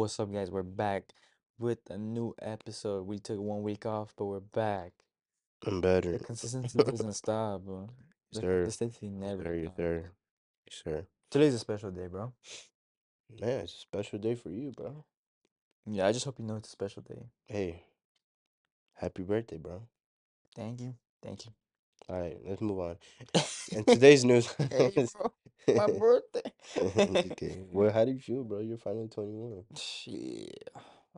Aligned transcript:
what's 0.00 0.18
up, 0.18 0.32
guys? 0.32 0.50
We're 0.50 0.62
back 0.62 1.12
with 1.58 1.78
a 1.90 1.98
new 1.98 2.34
episode. 2.40 3.06
We 3.06 3.18
took 3.18 3.38
one 3.38 3.62
week 3.62 3.84
off, 3.84 4.14
but 4.16 4.24
we're 4.24 4.40
back. 4.40 4.92
I'm 5.66 5.82
The 5.82 5.88
better. 5.88 6.18
consistency 6.18 6.78
doesn't 6.82 7.12
stop, 7.12 7.60
bro. 7.60 7.90
The 8.32 8.40
Sir. 8.40 8.62
consistency 8.62 9.10
never 9.10 9.54
you 9.54 9.64
stops. 9.66 9.76
sir. 9.76 10.10
Sir. 10.70 11.06
Today's 11.30 11.52
a 11.52 11.58
special 11.58 11.90
day, 11.90 12.06
bro. 12.06 12.32
Man, 13.40 13.60
it's 13.60 13.74
a 13.74 13.78
special 13.78 14.18
day 14.18 14.34
for 14.36 14.48
you, 14.48 14.72
bro. 14.74 15.04
Yeah, 15.84 16.06
I 16.06 16.12
just 16.12 16.24
hope 16.24 16.38
you 16.38 16.46
know 16.46 16.56
it's 16.56 16.68
a 16.68 16.72
special 16.72 17.02
day. 17.02 17.26
Hey, 17.46 17.84
happy 18.94 19.22
birthday, 19.22 19.58
bro. 19.58 19.82
Thank 20.56 20.80
you. 20.80 20.94
Thank 21.22 21.44
you. 21.44 21.52
All 22.10 22.20
right, 22.20 22.36
let's 22.44 22.60
move 22.60 22.80
on. 22.80 22.96
And 23.72 23.86
today's 23.86 24.24
news. 24.24 24.52
hey, 24.58 24.90
bro. 25.14 25.32
My 25.76 25.86
birthday. 25.86 26.52
Kidding. 27.36 27.68
Well, 27.70 27.92
how 27.92 28.04
do 28.04 28.10
you 28.10 28.18
feel, 28.18 28.42
bro? 28.42 28.58
You're 28.58 28.78
finally 28.78 29.06
21. 29.06 29.62
Shit. 29.76 30.70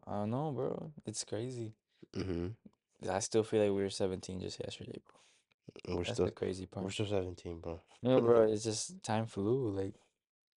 I 0.06 0.12
don't 0.12 0.30
know, 0.30 0.52
bro. 0.52 0.92
It's 1.06 1.24
crazy. 1.24 1.72
Mm-hmm. 2.14 3.08
I 3.10 3.20
still 3.20 3.42
feel 3.42 3.62
like 3.62 3.70
we 3.74 3.82
were 3.82 3.88
17 3.88 4.40
just 4.40 4.60
yesterday, 4.60 4.98
bro. 5.06 5.96
We're 5.96 6.04
That's 6.04 6.12
still 6.14 6.26
the 6.26 6.32
crazy 6.32 6.66
part. 6.66 6.84
we're 6.84 6.90
still 6.90 7.06
17, 7.06 7.60
bro. 7.60 7.80
No, 8.02 8.20
bro, 8.20 8.42
it's 8.42 8.64
just 8.64 9.02
time 9.02 9.24
flew. 9.24 9.70
Like, 9.70 9.94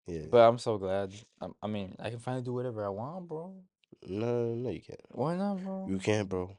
Yeah. 0.06 0.28
but 0.30 0.48
I'm 0.48 0.56
so 0.56 0.78
glad. 0.78 1.12
I, 1.42 1.48
I 1.62 1.66
mean, 1.66 1.94
I 2.00 2.08
can 2.08 2.20
finally 2.20 2.42
do 2.42 2.54
whatever 2.54 2.86
I 2.86 2.88
want, 2.88 3.28
bro. 3.28 3.52
No, 4.08 4.54
no, 4.54 4.70
you 4.70 4.80
can't. 4.80 5.00
Why 5.10 5.36
not, 5.36 5.62
bro? 5.62 5.86
You 5.90 5.98
can't, 5.98 6.26
bro. 6.26 6.56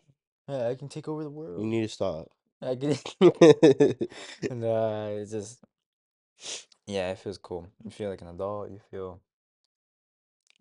Yeah, 0.47 0.67
I 0.67 0.75
can 0.75 0.89
take 0.89 1.07
over 1.07 1.23
the 1.23 1.31
world. 1.31 1.59
You 1.59 1.65
need 1.65 1.81
to 1.81 1.87
stop. 1.89 2.27
I 2.63 2.75
can. 2.75 2.97
nah, 4.49 5.07
it's 5.07 5.31
just. 5.31 5.59
Yeah, 6.87 7.11
it 7.11 7.19
feels 7.19 7.37
cool. 7.37 7.67
You 7.83 7.91
feel 7.91 8.09
like 8.09 8.21
an 8.21 8.27
adult. 8.27 8.71
You 8.71 8.79
feel. 8.91 9.21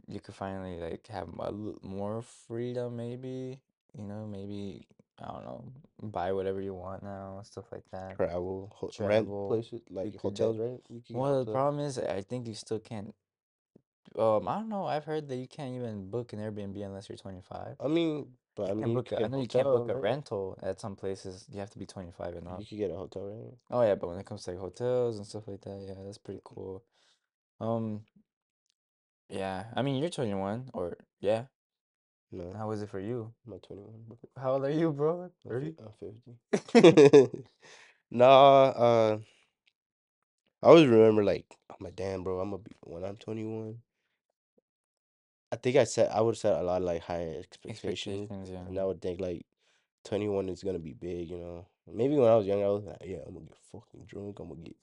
You 0.08 0.20
could 0.20 0.34
finally 0.34 0.80
like 0.80 1.06
have 1.08 1.28
a 1.38 1.50
little 1.50 1.78
more 1.82 2.22
freedom, 2.22 2.96
maybe. 2.96 3.60
You 3.96 4.04
know, 4.04 4.26
maybe 4.26 4.86
I 5.20 5.26
don't 5.32 5.44
know, 5.44 5.64
buy 6.02 6.32
whatever 6.32 6.60
you 6.60 6.74
want 6.74 7.02
now, 7.02 7.40
stuff 7.44 7.66
like 7.72 7.84
that. 7.92 8.16
Travel, 8.16 8.70
ho- 8.74 8.88
Travel, 8.88 9.08
rent 9.08 9.28
places 9.46 9.82
you 9.88 9.94
like 9.96 10.12
could 10.12 10.20
hotels, 10.22 10.56
get- 10.56 10.62
right? 10.64 10.80
You 10.88 11.02
can 11.06 11.16
get 11.16 11.20
Well, 11.20 11.38
the 11.40 11.46
hotels. 11.46 11.52
problem 11.52 11.84
is, 11.84 11.98
I 11.98 12.22
think 12.22 12.46
you 12.48 12.54
still 12.54 12.80
can't. 12.80 13.14
Um, 14.18 14.48
I 14.48 14.56
don't 14.56 14.68
know. 14.68 14.84
I've 14.86 15.04
heard 15.04 15.28
that 15.28 15.36
you 15.36 15.46
can't 15.48 15.74
even 15.74 16.10
book 16.10 16.32
an 16.32 16.38
Airbnb 16.40 16.84
unless 16.84 17.08
you're 17.08 17.16
25. 17.18 17.76
I 17.80 17.88
mean, 17.88 18.26
but 18.56 18.70
I 18.70 18.74
You 18.74 18.74
mean, 18.74 18.86
can 18.86 18.92
you 18.92 18.94
book. 18.94 19.12
could 19.12 19.12
A, 19.12 19.24
I 19.24 19.28
get 19.28 19.28
know 19.28 19.38
you 19.40 19.48
can't 19.48 19.70
book 19.70 19.84
hotel, 19.84 19.88
a 19.88 19.94
right? 19.94 20.02
rental 20.02 20.58
at 20.62 20.80
some 20.80 20.96
places. 20.96 21.46
You 21.50 21.60
have 21.60 21.70
to 21.70 21.78
be 21.78 21.86
25 21.86 22.34
and 22.34 22.48
up. 22.48 22.60
You 22.60 22.66
could 22.66 22.78
get 22.78 22.90
a 22.90 22.96
hotel, 22.96 23.24
right? 23.24 23.58
Oh 23.70 23.82
yeah, 23.82 23.94
but 23.96 24.08
when 24.08 24.18
it 24.18 24.26
comes 24.26 24.44
to 24.44 24.50
like 24.52 24.60
hotels 24.60 25.16
and 25.16 25.26
stuff 25.26 25.48
like 25.48 25.60
that, 25.62 25.84
yeah, 25.86 25.94
that's 26.04 26.18
pretty 26.18 26.40
cool. 26.44 26.84
Um, 27.60 28.02
yeah. 29.28 29.64
I 29.74 29.82
mean, 29.82 29.96
you're 29.96 30.10
21, 30.10 30.70
or 30.74 30.96
yeah. 31.20 31.44
No, 32.32 32.52
How 32.56 32.68
was 32.68 32.82
it 32.82 32.88
for 32.90 33.00
you? 33.00 33.32
I'm 33.46 33.52
not 33.52 33.62
21, 33.62 34.02
bro. 34.08 34.18
How 34.36 34.52
old 34.52 34.64
are 34.64 34.70
you, 34.70 34.92
bro? 34.92 35.22
I'm, 35.22 35.30
30? 35.48 35.74
I'm 35.78 35.92
50. 36.00 36.38
nah, 38.10 38.64
uh, 38.68 39.18
I 40.62 40.66
always 40.66 40.86
remember 40.86 41.22
like, 41.24 41.46
I'm 41.70 41.76
like, 41.80 41.94
damn, 41.96 42.24
bro, 42.24 42.40
I'm 42.40 42.50
gonna 42.50 42.62
be 42.62 42.72
when 42.82 43.04
I'm 43.04 43.16
21. 43.16 43.78
I 45.52 45.56
think 45.56 45.76
I 45.76 45.84
set, 45.84 46.10
I 46.10 46.22
would 46.22 46.36
set 46.36 46.58
a 46.58 46.62
lot 46.62 46.80
of 46.80 46.86
like 46.86 47.02
high 47.02 47.36
expectations, 47.38 48.30
Expectations, 48.30 48.50
yeah. 48.50 48.66
and 48.66 48.78
I 48.78 48.84
would 48.84 49.02
think 49.02 49.20
like 49.20 49.44
21 50.04 50.48
is 50.48 50.62
gonna 50.62 50.78
be 50.78 50.94
big, 50.94 51.28
you 51.28 51.36
know. 51.36 51.66
Maybe 51.92 52.16
when 52.16 52.30
I 52.30 52.36
was 52.36 52.46
young, 52.46 52.62
I 52.62 52.68
was 52.68 52.84
like, 52.84 53.02
yeah, 53.04 53.18
I'm 53.26 53.34
gonna 53.34 53.46
get 53.46 53.58
fucking 53.70 54.06
drunk. 54.06 54.38
I'm 54.40 54.48
gonna 54.48 54.62
get, 54.62 54.76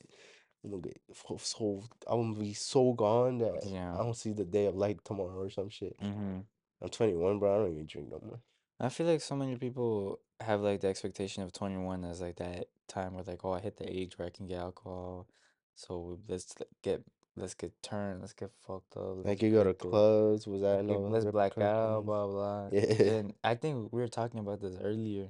I'm 0.64 0.70
gonna 0.70 0.84
get 0.84 1.02
so, 1.12 1.38
so 1.42 1.84
I'm 2.08 2.34
gonna 2.34 2.40
be 2.40 2.54
so 2.54 2.94
gone 2.94 3.40
that 3.40 3.66
Yeah. 3.66 3.96
I 3.96 3.98
don't 3.98 4.16
see 4.16 4.32
the 4.32 4.46
day 4.46 4.68
of 4.68 4.76
light 4.76 5.04
tomorrow 5.04 5.40
or 5.42 5.50
some 5.50 5.70
shit. 5.70 6.00
Mm-hmm. 6.00 6.42
I'm 6.82 6.90
21, 6.90 7.40
bro. 7.40 7.54
I 7.54 7.58
don't 7.58 7.74
even 7.74 7.86
drink 7.88 8.12
no 8.12 8.22
more. 8.24 8.40
I 8.80 8.90
feel 8.90 9.08
like 9.08 9.22
so 9.22 9.36
many 9.36 9.58
people 9.58 10.20
have 10.40 10.62
like 10.62 10.82
the 10.82 10.88
expectation 10.88 11.42
of 11.44 11.52
21 11.52 12.06
as 12.06 12.22
like 12.22 12.38
that 12.38 12.68
time 12.88 13.16
where 13.16 13.24
like, 13.24 13.44
oh, 13.44 13.54
I 13.54 13.60
hit 13.60 13.78
the 13.78 13.90
age 13.90 14.18
where 14.18 14.28
I 14.28 14.32
can 14.32 14.48
get 14.48 14.60
alcohol, 14.60 15.28
so 15.76 16.20
let's 16.28 16.54
like, 16.60 16.70
get 16.84 17.04
let's 17.36 17.54
get 17.54 17.72
turned, 17.82 18.22
let's 18.22 18.34
get 18.34 18.52
fucked 18.66 18.98
up. 18.98 19.18
Like 19.18 19.26
let's 19.26 19.42
you 19.42 19.52
go 19.52 19.64
to 19.64 19.74
drink 19.78 19.80
clubs, 19.80 20.48
was 20.48 20.62
that 20.62 20.86
like, 20.86 20.98
let's 21.00 21.26
black 21.26 21.58
out, 21.58 22.06
blah 22.06 22.28
blah. 22.28 22.70
Yeah. 22.72 22.82
And 23.14 23.34
I 23.44 23.56
think 23.56 23.92
we 23.92 24.02
were 24.02 24.08
talking 24.08 24.40
about 24.40 24.62
this 24.62 24.76
earlier 24.82 25.30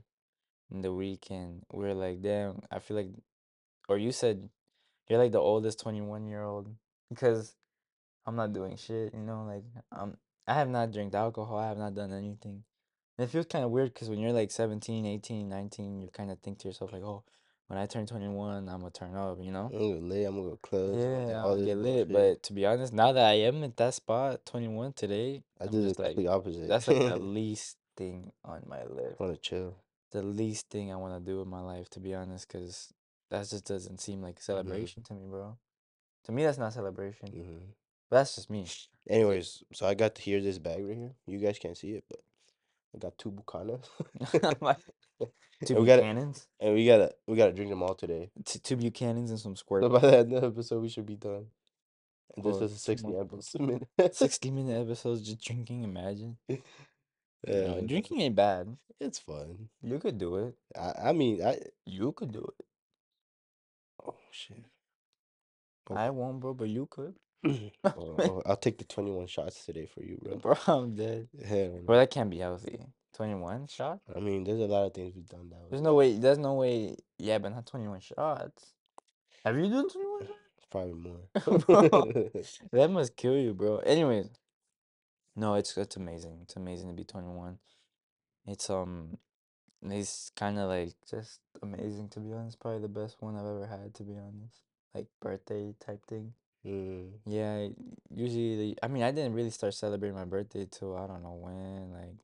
in 0.72 0.82
the 0.82 0.94
weekend. 0.94 1.64
We 1.72 1.86
are 1.86 1.94
like, 1.94 2.22
damn, 2.22 2.62
I 2.72 2.80
feel 2.80 2.98
like, 2.98 3.10
or 3.88 3.98
you 3.98 4.12
said 4.12 4.50
you're 5.08 5.20
like 5.20 5.32
the 5.32 5.40
oldest 5.40 5.80
21 5.80 6.28
year 6.28 6.44
old 6.44 6.68
because 7.10 7.56
I'm 8.26 8.36
not 8.36 8.54
doing 8.54 8.78
shit, 8.78 9.14
you 9.14 9.22
know, 9.22 9.46
like 9.46 9.64
um 9.92 10.18
I 10.48 10.54
have 10.54 10.70
not 10.70 10.92
drank 10.92 11.14
alcohol, 11.14 11.58
I 11.58 11.68
have 11.68 11.78
not 11.78 11.96
done 11.96 12.14
anything. 12.14 12.64
And 13.18 13.28
it 13.28 13.32
feels 13.32 13.46
kind 13.46 13.66
of 13.66 13.72
weird 13.72 13.94
because 13.94 14.10
when 14.10 14.20
you're 14.20 14.32
like 14.32 14.50
17, 14.50 15.06
18, 15.06 15.50
19, 15.50 16.02
you 16.02 16.08
kind 16.08 16.32
of 16.32 16.40
think 16.40 16.60
to 16.60 16.68
yourself 16.70 16.94
like, 16.94 17.04
"Oh, 17.04 17.24
when 17.70 17.78
I 17.80 17.86
turn 17.86 18.06
21, 18.08 18.68
I'm 18.68 18.80
gonna 18.80 18.90
turn 18.90 19.16
up," 19.16 19.38
you 19.42 19.52
know? 19.52 19.66
I'm 19.72 19.78
gonna 19.80 19.94
go 19.94 20.06
lit. 20.06 20.28
I'm 20.28 20.36
gonna 20.38 20.50
go 20.50 20.58
clubs. 20.58 21.06
I'm 21.06 21.12
gonna 21.12 21.28
Yeah, 21.30 21.56
this 21.56 21.66
get 21.66 21.78
lit, 21.78 22.08
bullshit. 22.08 22.12
but 22.38 22.44
to 22.44 22.54
be 22.54 22.66
honest, 22.66 22.92
now 22.94 23.12
that 23.12 23.26
I 23.26 23.34
am 23.34 23.64
at 23.64 23.78
that 23.78 23.94
spot, 23.94 24.46
21 24.46 24.94
today, 24.94 25.44
I 25.62 25.66
I'm 25.66 25.72
did 25.72 25.84
the 25.84 25.88
just 25.90 26.00
like 26.00 26.08
complete 26.16 26.28
opposite. 26.28 26.68
that's 26.68 26.88
like 26.88 26.98
the 26.98 27.18
least 27.20 27.78
thing 27.96 28.32
on 28.44 28.64
my 28.68 28.84
list. 28.86 29.20
want 29.20 29.36
to 29.36 29.40
chill. 29.40 29.76
The 30.12 30.24
least 30.24 30.70
thing 30.72 30.92
I 30.92 30.96
want 30.96 31.14
to 31.24 31.32
do 31.32 31.42
in 31.42 31.48
my 31.48 31.62
life, 31.62 31.90
to 31.92 32.00
be 32.00 32.16
honest, 32.16 32.48
because 32.48 32.92
that 33.30 33.48
just 33.48 33.66
doesn't 33.66 34.02
seem 34.02 34.24
like 34.24 34.40
a 34.40 34.42
celebration 34.42 35.04
to 35.04 35.14
me, 35.14 35.28
bro. 35.30 35.56
To 36.26 36.32
me, 36.32 36.44
that's 36.44 36.58
not 36.58 36.74
celebration. 36.74 37.30
hmm 37.30 37.72
But 38.10 38.18
that's 38.18 38.36
just 38.36 38.50
me. 38.50 38.66
Anyways, 39.08 39.64
so 39.74 39.86
I 39.86 39.94
got 39.94 40.16
to 40.16 40.22
hear 40.24 40.42
this 40.42 40.58
bag 40.58 40.84
right 40.84 40.98
here. 40.98 41.14
You 41.28 41.38
guys 41.38 41.60
can't 41.60 41.78
see 41.78 41.92
it, 41.92 42.04
but 42.10 42.20
I 42.96 42.98
got 43.00 43.18
two 43.18 43.32
Bucanas. 43.32 43.86
Two 45.66 45.76
and 45.76 45.84
we 45.86 45.90
Buchanans, 45.90 46.48
and 46.62 46.74
we 46.74 46.86
gotta 46.86 47.12
we 47.28 47.36
gotta 47.36 47.52
drink 47.52 47.70
them 47.70 47.84
all 47.84 47.94
today. 47.94 48.32
T- 48.46 48.60
two 48.60 48.78
Buchanans 48.78 49.30
and 49.30 49.38
some 49.40 49.58
So 49.58 49.60
squirt. 49.60 49.92
by 49.92 50.00
the 50.00 50.18
end 50.20 50.34
of 50.34 50.42
the 50.42 50.48
episode, 50.48 50.82
we 50.82 50.88
should 50.88 51.06
be 51.06 51.18
done. 51.18 51.48
And 52.38 52.46
this 52.46 52.56
is 52.62 52.72
a 52.72 52.78
sixty 52.78 53.08
more. 53.10 53.22
episode. 53.24 53.86
60 54.14 54.52
minute 54.58 54.80
episodes 54.82 55.22
just 55.22 55.42
drinking, 55.44 55.84
imagine. 55.84 56.38
Yeah, 56.48 56.56
No, 57.46 57.54
that's- 57.68 57.88
drinking 57.88 58.22
ain't 58.22 58.36
bad. 58.38 58.78
It's 59.02 59.20
fun. 59.20 59.68
You 59.82 60.00
could 60.00 60.18
do 60.18 60.38
it. 60.38 60.56
I 60.78 61.10
I 61.10 61.12
mean 61.12 61.44
I 61.46 61.58
You 61.86 62.14
could 62.14 62.32
do 62.32 62.48
it. 62.58 62.66
oh 64.08 64.16
shit. 64.32 64.64
Oh. 65.90 65.96
I 65.96 66.10
won't, 66.12 66.40
bro, 66.40 66.54
but 66.54 66.70
you 66.70 66.86
could. 66.90 67.16
Well, 67.44 68.44
I'll, 68.46 68.58
take 68.58 68.78
the 68.78 68.84
twenty 68.84 69.12
one 69.12 69.28
shots 69.28 69.66
today 69.66 69.86
for 69.86 70.02
you, 70.04 70.20
bro. 70.22 70.36
Bro, 70.38 70.58
I'm 70.68 70.96
dead. 70.96 71.28
Hell 71.46 71.70
no. 71.70 71.82
Bro, 71.86 71.98
that 71.98 72.12
can't 72.12 72.30
be 72.30 72.40
healthy. 72.40 72.80
21 73.14 73.68
shots? 73.68 74.02
I 74.16 74.20
mean, 74.22 74.46
there's 74.46 74.62
a 74.62 74.66
lot 74.66 74.86
of 74.86 74.94
things 74.94 75.14
we've 75.14 75.28
done 75.28 75.50
that. 75.50 75.70
There's 75.70 75.72
was 75.72 75.82
no 75.82 75.96
way. 75.96 76.18
There's 76.18 76.38
no 76.38 76.54
way. 76.54 76.96
Yeah, 77.18 77.38
but 77.40 77.54
not 77.54 77.66
21 77.66 78.00
shots. 78.00 78.74
Have 79.44 79.58
you 79.58 79.70
done 79.70 79.90
21 79.90 80.22
shots? 80.22 80.40
probably 80.72 80.94
more. 80.94 81.20
Bro. 81.68 82.32
That 82.72 82.90
must 82.90 83.18
kill 83.18 83.36
you, 83.36 83.54
bro. 83.54 83.80
Anyways, 83.80 84.30
no, 85.36 85.56
it's 85.56 85.76
it's 85.78 85.96
amazing. 85.96 86.40
It's 86.44 86.56
amazing 86.56 86.90
to 86.90 86.94
be 86.94 87.04
21. 87.04 87.58
It's 88.48 88.70
um, 88.70 89.18
it's 89.84 90.32
kind 90.36 90.58
of 90.60 90.70
like 90.70 90.94
just 91.10 91.40
amazing 91.62 92.10
to 92.10 92.20
be 92.20 92.34
honest. 92.34 92.60
Probably 92.60 92.82
the 92.82 92.88
best 92.88 93.18
one 93.20 93.36
I've 93.36 93.46
ever 93.46 93.68
had 93.68 93.94
to 93.96 94.04
be 94.04 94.14
honest. 94.14 94.64
Like 94.94 95.08
birthday 95.20 95.74
type 95.80 96.06
thing. 96.06 96.34
Mm, 96.70 97.10
Yeah, 97.26 97.68
usually 98.14 98.78
I 98.84 98.88
mean 98.88 99.04
I 99.04 99.12
didn't 99.12 99.34
really 99.34 99.50
start 99.50 99.74
celebrating 99.74 100.16
my 100.16 100.26
birthday 100.26 100.68
till 100.70 100.96
I 100.96 101.08
don't 101.08 101.24
know 101.24 101.38
when. 101.40 101.92
Like 101.94 102.18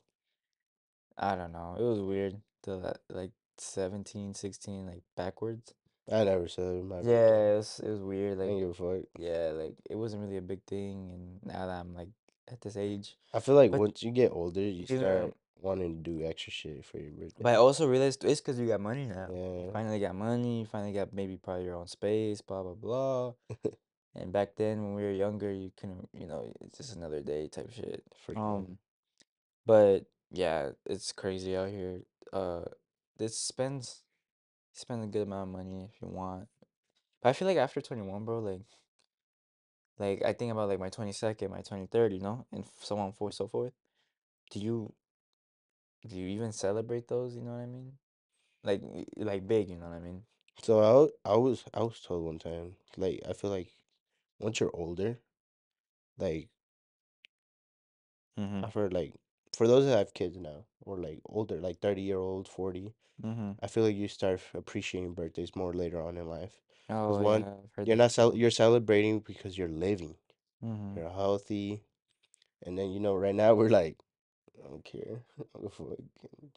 I 1.17 1.35
don't 1.35 1.51
know. 1.53 1.75
It 1.79 1.83
was 1.83 1.99
weird. 2.01 2.41
The 2.63 2.95
like 3.09 3.31
17, 3.57 4.33
16, 4.33 4.85
like 4.85 5.03
backwards. 5.15 5.73
I 6.11 6.23
never 6.23 6.47
said 6.47 6.83
my 6.83 6.97
Yeah, 6.97 7.01
birthday. 7.03 7.53
it 7.53 7.57
was, 7.57 7.81
it 7.83 7.89
was 7.89 8.01
weird. 8.01 8.37
I 8.37 8.41
Like 8.41 8.49
don't 8.49 8.59
give 8.59 8.69
a 8.69 8.73
fuck. 8.73 9.05
yeah, 9.17 9.51
like 9.55 9.75
it 9.89 9.95
wasn't 9.95 10.23
really 10.23 10.37
a 10.37 10.41
big 10.41 10.61
thing, 10.67 11.09
and 11.13 11.39
now 11.43 11.65
that 11.65 11.79
I'm 11.79 11.95
like 11.95 12.09
at 12.51 12.61
this 12.61 12.77
age. 12.77 13.17
I 13.33 13.39
feel 13.39 13.55
like 13.55 13.71
But- 13.71 13.79
once 13.79 14.03
you 14.03 14.11
get 14.11 14.31
older, 14.31 14.61
you 14.61 14.85
Yeah. 14.87 14.97
start 14.99 15.33
wanting 15.61 16.03
to 16.03 16.11
do 16.11 16.23
extra 16.25 16.51
shit 16.51 16.85
for 16.85 16.99
your 16.99 17.11
birthday. 17.11 17.41
But 17.41 17.53
I 17.53 17.55
also 17.55 17.87
realized 17.87 18.23
it's 18.23 18.39
because 18.41 18.59
you 18.59 18.67
got 18.67 18.81
money 18.81 19.07
now. 19.07 19.27
You 19.31 19.65
yeah, 19.65 19.71
finally 19.71 19.99
got 19.99 20.13
money. 20.15 20.59
You 20.59 20.65
finally 20.65 20.91
got 20.93 21.11
maybe 21.13 21.37
probably 21.37 21.63
your 21.65 21.75
own 21.75 21.87
space. 21.87 22.41
Blah 22.41 22.61
blah 22.63 22.73
blah. 22.75 23.33
and 24.15 24.31
back 24.31 24.55
then 24.55 24.83
when 24.83 24.95
we 24.95 25.03
were 25.03 25.11
younger, 25.11 25.51
you 25.51 25.71
couldn't. 25.79 26.09
You 26.13 26.27
know, 26.27 26.53
it's 26.61 26.77
just 26.77 26.95
another 26.95 27.21
day 27.21 27.47
type 27.47 27.71
shit. 27.71 28.03
for 28.25 28.33
sure. 28.33 28.41
Um, 28.43 28.77
but 29.65 30.05
yeah, 30.31 30.71
it's 30.85 31.11
crazy 31.11 31.55
out 31.55 31.69
here. 31.69 32.01
Uh, 32.33 32.65
this 33.17 33.37
spends 33.37 34.01
spend 34.73 35.03
a 35.03 35.07
good 35.07 35.23
amount 35.23 35.49
of 35.49 35.55
money 35.55 35.83
if 35.89 36.01
you 36.01 36.07
want. 36.07 36.47
But 37.21 37.29
I 37.29 37.33
feel 37.33 37.47
like 37.47 37.57
after 37.57 37.81
twenty 37.81 38.03
one, 38.03 38.25
bro, 38.25 38.39
like, 38.39 38.61
like 39.97 40.21
I 40.23 40.33
think 40.33 40.51
about 40.51 40.69
like 40.69 40.79
my 40.79 40.89
twenty 40.89 41.11
second, 41.11 41.51
my 41.51 41.61
twenty 41.61 41.85
third, 41.87 42.13
you 42.13 42.19
know, 42.19 42.45
and 42.51 42.63
f- 42.63 42.71
so 42.83 42.97
on 42.99 43.13
forth, 43.13 43.33
so 43.35 43.47
forth. 43.47 43.73
Do 44.51 44.59
you, 44.59 44.93
do 46.07 46.15
you 46.17 46.27
even 46.27 46.51
celebrate 46.51 47.07
those? 47.07 47.35
You 47.35 47.41
know 47.41 47.51
what 47.51 47.61
I 47.61 47.65
mean? 47.65 47.93
Like, 48.63 48.81
y- 48.83 49.05
like 49.17 49.47
big, 49.47 49.69
you 49.69 49.77
know 49.77 49.87
what 49.87 49.95
I 49.95 49.99
mean? 49.99 50.23
So 50.61 50.79
I, 50.79 50.93
wa- 50.93 51.33
I 51.33 51.37
was 51.37 51.63
I 51.73 51.79
was 51.83 51.99
told 51.99 52.23
one 52.25 52.39
time, 52.39 52.75
like 52.97 53.21
I 53.27 53.33
feel 53.33 53.49
like 53.49 53.69
once 54.39 54.59
you're 54.59 54.75
older, 54.75 55.21
like 56.17 56.49
Mhm. 58.37 58.65
I've 58.65 58.73
heard 58.73 58.93
like 58.93 59.13
for 59.55 59.67
those 59.67 59.85
that 59.85 59.97
have 59.97 60.13
kids 60.13 60.37
now 60.37 60.65
or 60.81 60.97
like 60.99 61.21
older, 61.25 61.59
like 61.61 61.79
30 61.79 62.01
year 62.01 62.17
old, 62.17 62.47
40, 62.47 62.93
Mhm. 63.23 63.59
I 63.61 63.67
feel 63.67 63.83
like 63.83 63.95
you 63.95 64.07
start 64.09 64.41
appreciating 64.53 65.13
birthdays 65.13 65.55
more 65.55 65.73
later 65.73 66.01
on 66.01 66.17
in 66.17 66.27
life. 66.27 66.59
Oh 66.89 67.21
one, 67.21 67.45
yeah, 67.45 67.61
you're 67.85 67.95
that 67.95 67.97
not 67.97 68.11
cel 68.11 68.35
you're 68.35 68.51
celebrating 68.51 69.21
because 69.21 69.57
you're 69.57 69.69
living. 69.69 70.17
Mhm. 70.61 70.95
You're 70.95 71.09
healthy. 71.11 71.85
And 72.63 72.77
then, 72.79 72.91
you 72.91 72.99
know, 73.01 73.15
right 73.15 73.35
now 73.35 73.55
we're 73.55 73.69
like, 73.69 73.99
I 74.63 74.67
don't 74.69 74.83
care. 74.83 75.21
I 75.55 75.59
don't 75.61 75.73
fuck. 75.73 75.97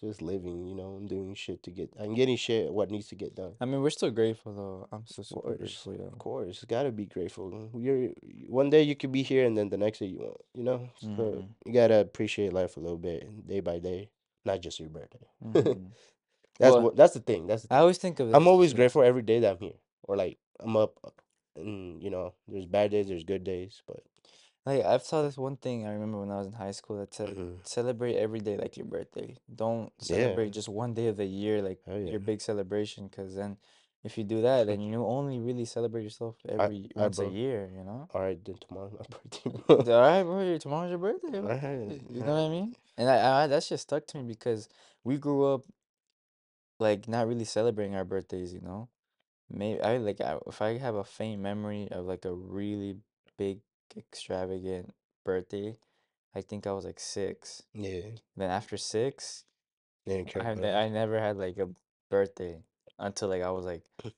Just 0.01 0.23
living, 0.23 0.67
you 0.67 0.75
know, 0.75 0.95
I'm 0.97 1.07
doing 1.07 1.35
shit 1.35 1.63
to 1.65 1.71
get, 1.71 1.91
I'm 1.99 2.15
getting 2.15 2.37
shit 2.37 2.73
what 2.73 2.91
needs 2.91 3.09
to 3.09 3.15
get 3.17 3.35
done. 3.35 3.55
I 3.61 3.65
mean, 3.65 3.81
we're 3.83 3.91
still 3.91 4.11
grateful 4.11 4.53
though. 4.55 4.89
I'm 4.93 5.05
Of 5.19 5.27
super 5.27 5.41
course, 5.41 5.59
grateful, 5.59 6.07
of 6.07 6.19
course, 6.19 6.65
gotta 6.69 6.91
be 6.93 7.07
grateful. 7.07 7.71
You're 7.75 8.11
one 8.49 8.71
day 8.71 8.83
you 8.83 8.95
could 8.95 9.11
be 9.13 9.23
here, 9.23 9.45
and 9.47 9.57
then 9.57 9.69
the 9.71 9.77
next 9.79 9.99
day 9.99 10.07
you 10.07 10.19
won't. 10.21 10.41
You 10.55 10.65
know, 10.65 10.89
so 11.01 11.07
Mhm. 11.09 11.49
you 11.67 11.73
gotta 11.73 11.99
appreciate 12.01 12.53
life 12.53 12.77
a 12.77 12.81
little 12.81 12.99
bit, 12.99 13.47
day 13.47 13.61
by 13.61 13.79
day, 13.81 14.11
not 14.45 14.61
just 14.61 14.79
your 14.79 14.89
birthday. 14.91 15.27
Mhm. 15.45 15.53
That's 16.61 16.73
Well, 16.75 16.83
what. 16.83 16.97
That's 16.97 17.15
the 17.15 17.21
thing. 17.21 17.47
That's 17.47 17.63
the 17.65 17.75
I 17.75 17.79
always 17.79 17.99
think 17.99 18.21
of 18.21 18.35
I'm 18.35 18.47
always 18.49 18.73
grateful 18.75 19.03
every 19.03 19.23
day 19.23 19.41
that 19.41 19.53
I'm 19.53 19.59
here, 19.59 19.79
or 20.05 20.17
like 20.17 20.39
I'm 20.61 20.77
up, 20.77 20.99
and 21.57 22.03
you 22.03 22.11
know, 22.11 22.35
there's 22.47 22.67
bad 22.67 22.91
days, 22.91 23.09
there's 23.09 23.25
good 23.25 23.45
days, 23.45 23.83
but 23.87 24.03
Like 24.69 24.85
I've 24.85 25.03
saw 25.03 25.23
this 25.23 25.39
one 25.39 25.57
thing 25.57 25.87
I 25.87 25.93
remember 25.93 26.21
when 26.21 26.31
I 26.31 26.37
was 26.37 26.47
in 26.47 26.53
high 26.53 26.73
school 26.73 26.99
that 26.99 27.15
said 27.15 27.31
mhm. 27.31 27.57
celebrate 27.63 28.17
every 28.17 28.41
day 28.41 28.59
like 28.59 28.77
your 28.77 28.85
birthday. 28.85 29.35
Don't 29.63 29.91
yeah, 30.01 30.17
celebrate 30.17 30.51
just 30.51 30.69
one 30.69 30.93
day 30.93 31.07
of 31.07 31.17
the 31.17 31.25
year 31.25 31.63
like 31.63 31.79
hell 31.87 31.99
yeah. 31.99 32.11
your 32.11 32.21
big 32.21 32.43
celebration 32.43 33.09
because 33.09 33.35
then 33.35 33.57
if 34.05 34.19
you 34.19 34.25
do 34.25 34.43
that 34.43 34.67
then 34.67 34.81
you 34.89 35.07
only 35.07 35.39
really 35.39 35.65
celebrate 35.65 36.03
yourself 36.03 36.37
I, 36.47 36.53
every 36.53 36.91
I, 36.95 37.01
once 37.01 37.19
a 37.19 37.23
bro. 37.23 37.31
year, 37.31 37.71
you 37.75 37.83
know? 37.83 38.09
All 38.13 38.21
right, 38.21 38.39
then 38.45 38.57
tomorrow's 38.61 38.93
my 38.93 39.07
birthday, 39.17 39.95
All 39.95 40.01
right, 40.03 40.23
bro, 40.23 40.59
tomorrow's 40.59 40.91
your 40.91 40.99
birthday, 40.99 41.39
All 41.39 41.49
right, 41.49 42.01
You 42.11 42.21
know 42.21 42.35
what 42.35 42.49
I 42.49 42.51
mean? 42.51 42.75
And 42.99 43.09
I, 43.09 43.45
I 43.45 43.47
that 43.47 43.65
just 43.65 43.85
stuck 43.85 44.07
to 44.09 44.19
me 44.19 44.25
because 44.25 44.69
we 45.03 45.17
grew 45.17 45.47
up 45.47 45.63
like 46.79 47.09
not 47.09 47.27
really 47.27 47.47
celebrating 47.47 47.97
our 47.97 48.05
birthdays, 48.05 48.53
you 48.53 48.61
know? 48.61 48.91
Maybe 49.49 49.81
I 49.81 49.97
like 49.97 50.21
I, 50.21 50.37
if 50.47 50.61
I 50.61 50.77
have 50.77 50.97
a 50.97 51.05
faint 51.05 51.41
memory 51.41 51.89
of 51.91 52.05
like 52.05 52.27
a 52.27 52.35
really 52.35 52.99
big 53.39 53.61
extravagant 53.97 54.95
birthday, 55.25 55.77
I 56.35 56.41
think 56.41 56.67
I 56.67 56.73
was 56.73 56.85
like 56.85 57.01
six. 57.01 57.63
Yeah, 57.75 58.03
Then 58.37 58.51
after 58.51 58.77
six, 58.77 59.45
they 60.07 60.25
I 60.37 60.55
ne- 60.55 60.75
I 60.75 60.89
never 60.89 61.19
had 61.19 61.37
like 61.37 61.59
a 61.59 61.69
birthday 62.11 62.59
until 62.99 63.29
like 63.29 63.43
I 63.43 63.51
was 63.51 63.65
like 63.65 63.83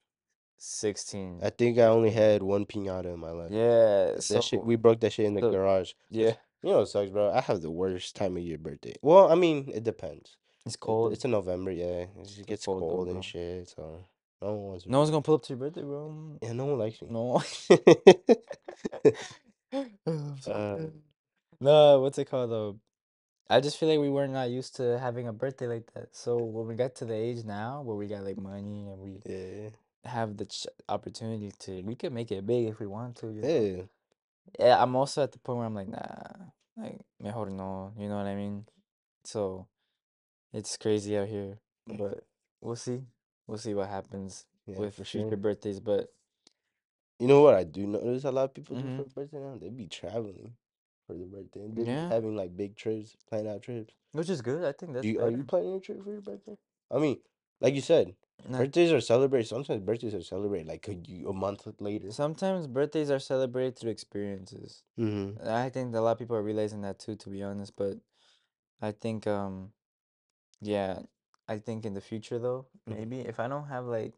16, 0.58 1.40
I 1.42 1.50
think 1.50 1.78
I 1.78 1.84
only 1.86 2.10
had 2.10 2.42
one 2.42 2.66
piñata 2.66 3.14
in 3.14 3.18
my 3.18 3.30
life. 3.30 3.50
Yeah, 3.50 4.12
that 4.28 4.44
shit, 4.44 4.62
we 4.62 4.76
broke 4.76 5.00
that 5.00 5.12
shit 5.12 5.26
in 5.26 5.34
the 5.34 5.40
so 5.40 5.50
garage. 5.50 5.92
yeah, 6.10 6.34
you 6.62 6.70
know 6.70 6.78
what 6.80 6.88
sucks, 6.88 7.10
bro. 7.10 7.30
I 7.32 7.40
have 7.40 7.62
the 7.62 7.70
worst 7.70 8.14
time 8.14 8.36
of 8.36 8.42
year 8.42 8.58
birthday. 8.58 8.94
Well, 9.02 9.32
I 9.32 9.34
mean, 9.34 9.70
it 9.74 9.84
depends. 9.84 10.36
it's 10.66 10.76
cold. 10.76 11.12
it's 11.12 11.24
in 11.24 11.30
November, 11.30 11.70
yeah. 11.70 12.04
It 12.18 12.26
just 12.26 12.46
gets 12.46 12.66
cold 12.66 12.82
though, 12.82 12.88
cold 12.88 13.08
and 13.08 13.24
shit, 13.24 13.70
so 13.70 14.04
no 14.42 14.48
one 14.52 14.62
wants. 14.68 14.86
No 14.86 14.98
one's 14.98 15.10
gonna 15.10 15.22
pull 15.22 15.36
up 15.36 15.42
to 15.44 15.54
your 15.54 15.58
birthday, 15.58 15.82
bro. 15.82 16.38
Yeah, 16.42 16.52
no 16.52 16.66
one 16.66 16.78
likes 16.78 17.00
me. 17.00 17.08
No. 17.10 17.42
Uh. 20.46 20.78
No, 21.60 22.00
what's 22.00 22.18
it 22.18 22.26
called 22.26 22.50
though? 22.50 22.80
I 23.50 23.60
just 23.60 23.78
feel 23.78 23.88
like 23.88 23.98
we 24.00 24.08
were 24.10 24.28
not 24.28 24.50
used 24.50 24.76
to 24.76 24.98
having 24.98 25.28
a 25.28 25.32
birthday 25.32 25.66
like 25.66 25.92
that. 25.94 26.14
So 26.16 26.36
when 26.38 26.66
we 26.68 26.74
got 26.76 26.94
to 26.96 27.04
the 27.04 27.14
age 27.14 27.44
now 27.44 27.82
where 27.82 27.96
we 27.96 28.06
got 28.06 28.24
like 28.24 28.38
money 28.38 28.88
and 28.90 28.98
we 29.00 29.22
yeah, 29.24 29.70
have 30.04 30.36
the 30.36 30.46
ch 30.46 30.66
opportunity 30.88 31.52
to, 31.60 31.82
we 31.82 31.96
could 31.96 32.12
make 32.12 32.32
it 32.32 32.46
big 32.46 32.66
if 32.68 32.80
we 32.80 32.86
want 32.86 33.16
to, 33.18 33.28
you 33.32 33.42
know? 33.42 33.48
yeah, 33.48 33.82
Yeah, 34.58 34.82
I'm 34.82 34.96
also 34.96 35.22
at 35.22 35.32
the 35.32 35.38
point 35.38 35.58
where 35.58 35.66
I'm 35.66 35.74
like, 35.74 35.88
nah, 35.88 36.50
like, 36.76 37.00
mejor 37.20 37.50
no, 37.50 37.92
you 37.98 38.08
know 38.08 38.16
what 38.16 38.26
I 38.26 38.34
mean? 38.34 38.66
So 39.24 39.66
it's 40.52 40.76
crazy 40.76 41.16
out 41.18 41.28
here, 41.28 41.58
but 41.86 42.24
we'll 42.60 42.76
see. 42.76 43.02
We'll 43.46 43.58
see 43.58 43.74
what 43.74 43.88
happens 43.88 44.46
yeah, 44.66 44.76
with 44.78 44.94
for 44.94 45.04
future 45.04 45.36
sure. 45.36 45.36
birthdays, 45.36 45.80
but 45.80 46.12
You 47.20 47.26
know 47.28 47.42
what 47.42 47.54
I 47.54 47.64
do 47.64 47.86
notice 47.86 48.24
a 48.24 48.32
lot 48.32 48.44
of 48.44 48.54
people 48.54 48.76
do 48.76 48.82
for 48.96 49.02
their 49.02 49.04
birthday 49.14 49.38
now? 49.38 49.58
They 49.60 49.68
be 49.68 49.86
traveling 49.86 50.54
for 51.06 51.14
their 51.14 51.26
birthday. 51.26 51.60
They 51.68 51.84
be 51.84 51.84
Yeah, 51.86 52.08
having 52.08 52.34
like 52.34 52.56
big 52.56 52.76
trips, 52.76 53.16
planning 53.28 53.52
out 53.52 53.62
trips. 53.62 53.92
which 54.12 54.30
is 54.30 54.40
good. 54.42 54.64
I 54.64 54.72
think 54.72 54.92
Do 54.92 54.98
that's 54.98 55.06
you 55.08 55.20
are 55.20 55.30
you 55.30 55.36
better. 55.36 55.44
planning 55.44 55.74
a 55.74 55.80
trip 55.80 56.02
for 56.02 56.10
your 56.12 56.20
birthday? 56.22 56.56
I 56.90 56.98
mean, 56.98 57.18
like 57.60 57.74
you 57.74 57.82
said, 57.82 58.14
Not 58.48 58.58
birthdays 58.60 58.90
are 58.92 59.00
celebrated. 59.00 59.48
Sometimes 59.48 59.82
birthdays 59.82 60.14
are 60.14 60.22
celebrated 60.22 60.66
like 60.68 60.88
a, 60.88 60.92
y- 60.92 61.24
a 61.28 61.32
month 61.32 61.66
later. 61.78 62.10
sometimes 62.10 62.66
birthdays 62.66 63.10
are 63.10 63.18
celebrated 63.18 63.78
through 63.78 63.90
experiences. 63.90 64.82
Mm-hmm. 64.98 65.46
I 65.48 65.68
think 65.68 65.94
a 65.94 66.00
lot 66.00 66.12
of 66.12 66.18
people 66.18 66.36
are 66.36 66.42
realizing 66.42 66.80
that 66.82 66.98
too, 66.98 67.16
to 67.16 67.28
be 67.30 67.42
honest. 67.42 67.76
But 67.76 67.98
I 68.80 68.92
think, 68.92 69.26
um, 69.26 69.72
yeah, 70.60 71.00
I 71.48 71.58
think 71.58 71.84
in 71.84 71.94
the 71.94 72.00
future 72.00 72.38
though, 72.38 72.66
hmm 72.86 72.94
maybe 72.94 73.20
if 73.20 73.40
I 73.40 73.48
don't 73.48 73.68
have 73.68 73.84
like, 73.84 74.14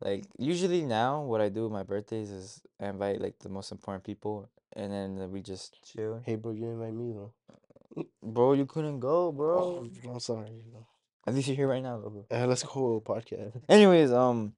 like 0.00 0.24
usually 0.38 0.82
now 0.84 1.22
what 1.22 1.40
I 1.40 1.48
do 1.48 1.64
with 1.64 1.72
my 1.72 1.82
birthdays 1.82 2.30
is 2.30 2.62
I 2.80 2.86
invite 2.88 3.20
like 3.20 3.38
the 3.40 3.48
most 3.48 3.72
important 3.72 4.04
people, 4.04 4.48
and 4.74 4.92
then 4.92 5.30
we 5.30 5.40
just 5.42 5.82
chill. 5.82 6.20
Hey, 6.24 6.36
bro, 6.36 6.52
you 6.52 6.60
didn't 6.60 6.74
invite 6.82 6.94
me 6.94 7.12
though. 7.12 7.32
Bro, 8.22 8.52
you 8.54 8.66
couldn't 8.66 9.00
go, 9.00 9.26
Oh, 9.28 9.32
bro. 9.32 9.88
I'm 10.08 10.20
sorry. 10.20 10.62
At 11.26 11.34
least 11.34 11.48
you're 11.48 11.56
here 11.56 11.68
right 11.68 11.82
now, 11.82 11.98
bro. 11.98 12.24
Uh, 12.30 12.46
let's 12.46 12.62
go 12.62 13.00
podcast. 13.04 13.60
Anyways, 13.68 14.12
um, 14.12 14.54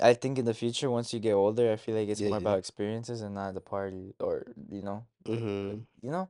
I 0.00 0.14
think 0.14 0.38
in 0.38 0.44
the 0.44 0.54
future, 0.54 0.90
once 0.90 1.12
you 1.14 1.20
get 1.20 1.32
older, 1.32 1.72
I 1.72 1.76
feel 1.76 1.96
like 1.96 2.08
it's 2.08 2.20
Yeah, 2.20 2.28
more 2.28 2.38
yeah. 2.38 2.42
about 2.48 2.58
experiences 2.58 3.22
and 3.22 3.34
not 3.34 3.54
the 3.54 3.60
party 3.60 4.14
or 4.20 4.46
you 4.70 4.82
know, 4.82 5.04
Mm-hmm. 5.24 5.78
you 6.02 6.10
know. 6.10 6.28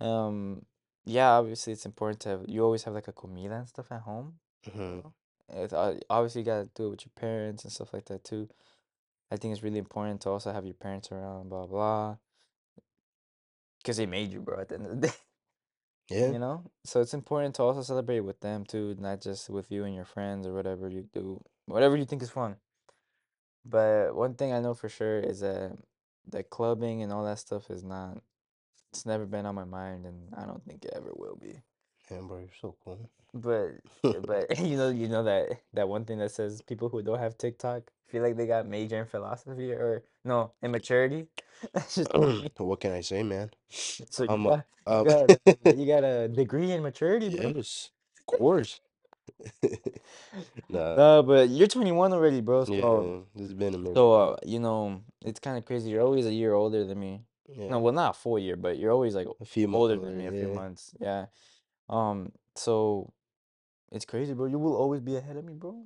Um, 0.00 0.64
yeah, 1.04 1.30
obviously 1.32 1.72
it's 1.72 1.86
important 1.86 2.20
to 2.20 2.28
have, 2.30 2.44
you 2.48 2.62
always 2.64 2.84
have 2.84 2.94
like 2.94 3.08
a 3.08 3.12
comida 3.12 3.54
and 3.56 3.68
stuff 3.68 3.90
at 3.92 4.00
home, 4.02 4.34
Mm-hmm. 4.68 5.08
It's 5.48 5.72
uh, 5.72 5.98
obviously 6.10 6.42
you 6.42 6.46
gotta 6.46 6.68
do 6.74 6.86
it 6.88 6.90
with 6.90 7.06
your 7.06 7.12
parents 7.16 7.64
and 7.64 7.72
stuff 7.72 7.92
like 7.92 8.06
that 8.06 8.24
too. 8.24 8.48
I 9.30 9.36
think 9.36 9.52
it's 9.52 9.62
really 9.62 9.78
important 9.78 10.20
to 10.22 10.30
also 10.30 10.52
have 10.52 10.64
your 10.64 10.74
parents 10.74 11.10
around, 11.12 11.48
blah 11.50 11.66
blah, 11.66 12.16
because 13.78 13.96
they 13.96 14.06
made 14.06 14.32
you, 14.32 14.40
bro. 14.40 14.60
At 14.60 14.68
the 14.68 14.76
end 14.76 14.86
of 14.86 15.00
the 15.00 15.06
day, 15.08 15.14
Yeah. 16.08 16.32
you 16.32 16.38
know. 16.38 16.64
So 16.84 17.00
it's 17.00 17.14
important 17.14 17.54
to 17.56 17.62
also 17.62 17.82
celebrate 17.82 18.20
with 18.20 18.40
them 18.40 18.64
too, 18.64 18.96
not 18.98 19.20
just 19.20 19.50
with 19.50 19.70
you 19.70 19.84
and 19.84 19.94
your 19.94 20.04
friends 20.04 20.46
or 20.46 20.52
whatever 20.54 20.88
you 20.88 21.08
do, 21.12 21.40
whatever 21.66 21.96
you 21.96 22.04
think 22.04 22.22
is 22.22 22.30
fun. 22.30 22.56
But 23.64 24.14
one 24.14 24.34
thing 24.34 24.52
I 24.52 24.60
know 24.60 24.74
for 24.74 24.88
sure 24.88 25.18
is 25.20 25.40
that 25.40 25.76
the 26.28 26.42
clubbing 26.42 27.02
and 27.02 27.12
all 27.12 27.24
that 27.24 27.38
stuff 27.38 27.70
is 27.70 27.82
not. 27.84 28.22
It's 28.92 29.06
never 29.06 29.26
been 29.26 29.46
on 29.46 29.54
my 29.54 29.64
mind, 29.64 30.06
and 30.06 30.32
I 30.36 30.46
don't 30.46 30.64
think 30.64 30.84
it 30.84 30.92
ever 30.96 31.10
will 31.14 31.36
be. 31.36 31.62
Yeah, 32.10 32.20
bro, 32.20 32.38
you're 32.38 32.48
so 32.60 32.76
cool. 32.84 33.10
But 33.36 33.80
but 34.26 34.58
you 34.58 34.76
know 34.76 34.88
you 34.90 35.08
know 35.08 35.22
that 35.24 35.60
that 35.74 35.88
one 35.88 36.04
thing 36.04 36.18
that 36.18 36.30
says 36.32 36.62
people 36.62 36.88
who 36.88 37.02
don't 37.02 37.18
have 37.18 37.36
TikTok 37.38 37.90
feel 38.08 38.22
like 38.22 38.36
they 38.36 38.46
got 38.46 38.66
major 38.66 38.98
in 39.00 39.06
philosophy 39.06 39.72
or 39.72 40.04
no 40.24 40.52
immaturity. 40.62 41.26
That's 41.72 41.94
just 41.96 42.14
me. 42.16 42.50
what 42.58 42.80
can 42.80 42.92
I 42.92 43.00
say, 43.00 43.22
man? 43.22 43.50
So 44.10 44.24
you 44.24 44.28
Um, 44.30 44.46
uh, 44.46 44.50
got 44.50 44.66
you 44.88 44.94
um, 45.00 45.06
got 45.06 45.78
you 45.78 45.86
got 45.86 46.04
a 46.04 46.28
degree 46.28 46.72
in 46.72 46.82
maturity, 46.82 47.30
bro. 47.30 47.52
yes, 47.56 47.90
of 48.20 48.26
course. 48.26 48.80
Nah, 50.68 50.96
No, 50.96 51.22
but 51.22 51.48
you're 51.48 51.68
21 51.68 52.12
already, 52.12 52.40
bro. 52.40 52.64
So 52.64 52.72
yeah, 52.74 53.42
it's 53.42 53.52
been 53.52 53.74
a 53.74 53.78
minute. 53.78 53.94
so 53.96 54.12
uh, 54.12 54.36
you 54.44 54.58
know 54.60 55.02
it's 55.24 55.40
kind 55.40 55.58
of 55.58 55.64
crazy. 55.64 55.90
You're 55.90 56.02
always 56.02 56.26
a 56.26 56.32
year 56.32 56.54
older 56.54 56.84
than 56.84 56.98
me. 56.98 57.22
No, 57.48 57.64
Yeah, 57.64 57.76
well, 57.76 57.92
not 57.94 58.10
a 58.10 58.18
full 58.18 58.38
year, 58.38 58.56
but 58.56 58.78
you're 58.78 58.92
always 58.92 59.14
like 59.14 59.28
a 59.40 59.44
few 59.44 59.68
months 59.68 59.82
older 59.82 59.94
than 59.96 60.04
older. 60.06 60.18
me 60.18 60.26
a 60.26 60.30
few 60.32 60.48
Yeah, 60.48 60.54
months. 60.54 60.94
Yeah. 61.00 61.26
Um. 61.88 62.32
So 62.54 63.12
it's 63.92 64.04
crazy, 64.04 64.34
bro. 64.34 64.46
You 64.46 64.58
will 64.58 64.76
always 64.76 65.00
be 65.00 65.16
ahead 65.16 65.36
of 65.36 65.44
me, 65.44 65.54
bro. 65.54 65.84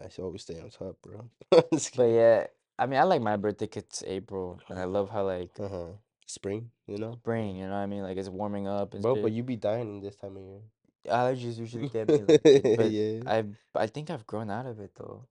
I 0.00 0.08
should 0.08 0.24
always 0.24 0.42
stay 0.42 0.58
on 0.60 0.70
top, 0.70 0.96
bro. 1.02 1.28
Just 1.72 1.96
But 1.96 2.04
kidding. 2.04 2.14
yeah, 2.14 2.46
I 2.78 2.86
mean, 2.86 2.98
I 2.98 3.04
like 3.04 3.20
my 3.22 3.36
birthday 3.36 3.66
'cause 3.66 3.82
it's 3.84 4.02
April, 4.06 4.60
and 4.68 4.78
I 4.78 4.84
love 4.84 5.10
how 5.10 5.26
like 5.26 5.50
Uh-huh. 5.58 5.92
Spring, 6.26 6.70
you 6.86 6.96
know? 6.96 7.12
spring, 7.14 7.56
you 7.56 7.66
know 7.66 7.72
what 7.74 7.78
I 7.82 7.86
mean? 7.86 8.02
Like 8.02 8.16
it's 8.16 8.28
warming 8.28 8.68
up 8.68 8.94
and 8.94 9.02
Bro, 9.02 9.16
but 9.16 9.26
shit. 9.28 9.32
you 9.34 9.42
be 9.42 9.56
dying 9.56 9.98
in 9.98 10.00
this 10.00 10.16
time 10.16 10.36
of 10.36 10.42
year. 10.42 10.60
Allergies 11.08 11.58
usually 11.58 11.88
get 11.88 12.06
me 12.08 12.22
like 12.22 12.40
it, 12.44 12.76
but 12.76 12.90
Yeah. 12.90 13.20
I 13.26 13.44
I 13.74 13.86
think 13.88 14.10
I've 14.10 14.26
grown 14.26 14.48
out 14.50 14.66
of 14.66 14.78
it 14.80 14.94
though. 14.94 15.26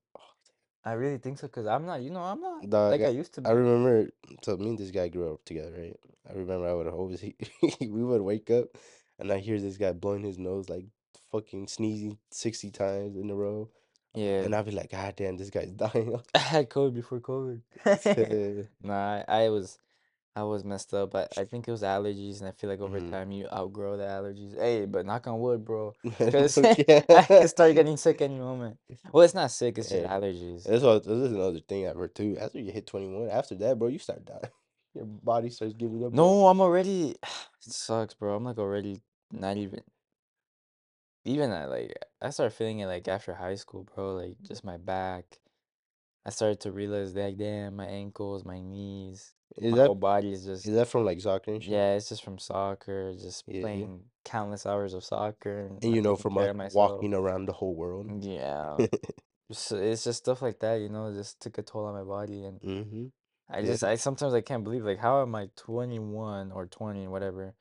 I 0.83 0.93
really 0.93 1.17
think 1.17 1.39
so, 1.39 1.47
cause 1.47 1.65
I'm 1.67 1.85
not, 1.85 2.01
you 2.01 2.09
know, 2.09 2.21
I'm 2.21 2.41
not 2.41 2.69
Dog, 2.69 2.91
like 2.91 3.01
I 3.01 3.05
I 3.05 3.09
used 3.09 3.33
to 3.35 3.41
I 3.41 3.51
be. 3.51 3.55
remember, 3.55 4.09
so 4.43 4.57
me 4.57 4.69
and 4.69 4.77
this 4.77 4.91
guy 4.91 5.07
grew 5.07 5.33
up 5.33 5.45
together, 5.45 5.71
right? 5.71 5.99
I 6.29 6.33
remember 6.33 6.67
I 6.67 6.73
would 6.73 6.87
always, 6.87 7.23
we 7.81 8.03
would 8.03 8.21
wake 8.21 8.51
up 8.51 8.67
and 9.19 9.31
I 9.31 9.39
hear 9.39 9.59
this 9.59 9.77
guy 9.77 9.93
blowing 9.93 10.23
his 10.23 10.37
nose 10.37 10.67
like 10.69 10.85
fucking 11.31 11.67
sneezing 11.67 12.17
60 12.31 12.71
times 12.71 13.15
in 13.17 13.29
a 13.29 13.35
row. 13.35 13.69
Yeah, 14.15 14.41
And 14.41 14.55
I'd 14.55 14.65
be 14.65 14.71
like, 14.71 14.91
God 14.91 15.15
damn, 15.15 15.37
this 15.37 15.49
guy's 15.49 15.71
dying. 15.71 16.19
I 16.35 16.39
had 16.39 16.69
COVID 16.69 16.93
before 16.95 17.19
COVID. 17.19 17.61
Nah, 18.83 19.23
I, 19.27 19.43
I 19.45 19.49
was 19.49 19.77
I 20.35 20.43
was 20.43 20.63
messed 20.63 20.93
up. 20.93 21.15
I, 21.15 21.27
I 21.37 21.43
think 21.43 21.67
it 21.67 21.71
was 21.71 21.81
allergies, 21.81 22.39
and 22.39 22.47
I 22.47 22.51
feel 22.51 22.69
like 22.69 22.79
over 22.79 22.99
hmm 22.99 23.11
time 23.11 23.31
you 23.31 23.47
outgrow 23.51 23.97
the 23.97 24.03
allergies. 24.03 24.57
Hey, 24.57 24.85
but 24.85 25.05
knock 25.05 25.27
on 25.27 25.39
wood, 25.39 25.65
bro, 25.65 25.93
because. 26.17 26.57
I 26.57 27.25
could 27.27 27.49
start 27.49 27.75
getting 27.75 27.97
sick 27.97 28.21
any 28.21 28.39
moment. 28.39 28.77
Well, 29.11 29.23
it's 29.23 29.33
not 29.33 29.51
sick; 29.51 29.77
it's 29.77 29.89
just 29.89 30.05
allergies. 30.05 30.63
that's 30.63 30.83
what, 30.83 31.03
this 31.03 31.17
is 31.17 31.33
another 31.33 31.59
thing 31.59 31.87
I've 31.87 31.95
heard 31.97 32.15
too. 32.15 32.37
After 32.39 32.59
you 32.59 32.71
hit 32.71 32.87
21, 32.87 33.29
after 33.29 33.55
that, 33.55 33.77
bro, 33.77 33.89
you 33.89 33.99
start 33.99 34.23
dying. 34.25 34.41
your 34.93 35.05
body 35.05 35.49
starts 35.49 35.73
giving 35.73 36.05
up. 36.05 36.13
No, 36.13 36.47
I'm 36.47 36.61
already. 36.61 37.15
It 37.67 37.73
sucks, 37.73 38.13
bro. 38.13 38.35
I'm 38.35 38.45
like 38.45 38.57
already 38.57 39.01
not 39.31 39.57
even. 39.57 39.81
Even 41.29 41.51
I 41.51 41.65
like 41.65 41.93
I 42.21 42.29
started 42.31 42.55
feeling 42.55 42.79
it 42.79 42.87
like 42.87 43.07
after 43.07 43.33
high 43.33 43.55
school, 43.55 43.83
bro. 43.95 44.15
Like 44.15 44.35
just 44.41 44.63
my 44.63 44.77
back. 44.77 45.25
I 46.25 46.31
started 46.31 46.59
to 46.61 46.71
realize 46.71 47.15
like 47.15 47.37
damn, 47.37 47.75
my 47.75 47.85
ankles, 47.85 48.43
my 48.45 48.59
knees. 48.61 49.33
Is 49.57 49.71
my 49.73 49.77
that 49.79 49.87
whole 49.87 49.95
body 49.95 50.31
is 50.31 50.45
just 50.45 50.65
is 50.65 50.75
that 50.75 50.87
from 50.87 51.05
like 51.05 51.21
soccer 51.21 51.51
and 51.53 51.63
shit? 51.63 51.71
yeah, 51.73 51.93
it's 51.93 52.09
just 52.09 52.23
from 52.23 52.39
soccer, 52.39 53.13
just 53.13 53.47
Yeah. 53.47 53.61
playing 53.61 54.01
countless 54.25 54.65
hours 54.65 54.93
of 54.93 55.03
soccer 55.03 55.67
and 55.67 55.81
And 55.81 55.91
not 55.91 55.95
you 55.95 56.01
know, 56.01 56.15
taking 56.15 56.23
from 56.23 56.33
care 56.33 56.41
like 56.41 56.49
of 56.51 56.55
myself. 56.57 56.91
walking 56.91 57.13
around 57.13 57.45
the 57.45 57.53
whole 57.53 57.75
world. 57.75 58.07
Yeah. 58.23 58.77
Just 59.51 59.71
it's 59.71 60.03
just 60.03 60.19
stuff 60.19 60.43
like 60.43 60.59
that, 60.59 60.75
you 60.75 60.89
know, 60.89 61.11
just 61.11 61.39
took 61.41 61.57
a 61.57 61.63
toll 61.63 61.85
on 61.85 61.95
my 61.95 62.03
body 62.03 62.45
and 62.45 62.61
mm-hmm. 62.61 63.05
I 63.49 63.61
Yeah. 63.61 63.65
just 63.65 63.83
I 63.83 63.95
sometimes 63.95 64.35
I 64.35 64.41
can't 64.41 64.63
believe 64.63 64.85
like 64.85 64.99
how 64.99 65.23
am 65.23 65.33
I 65.33 65.49
21 65.55 66.51
or 66.51 66.67
20 66.67 67.07
whatever 67.07 67.55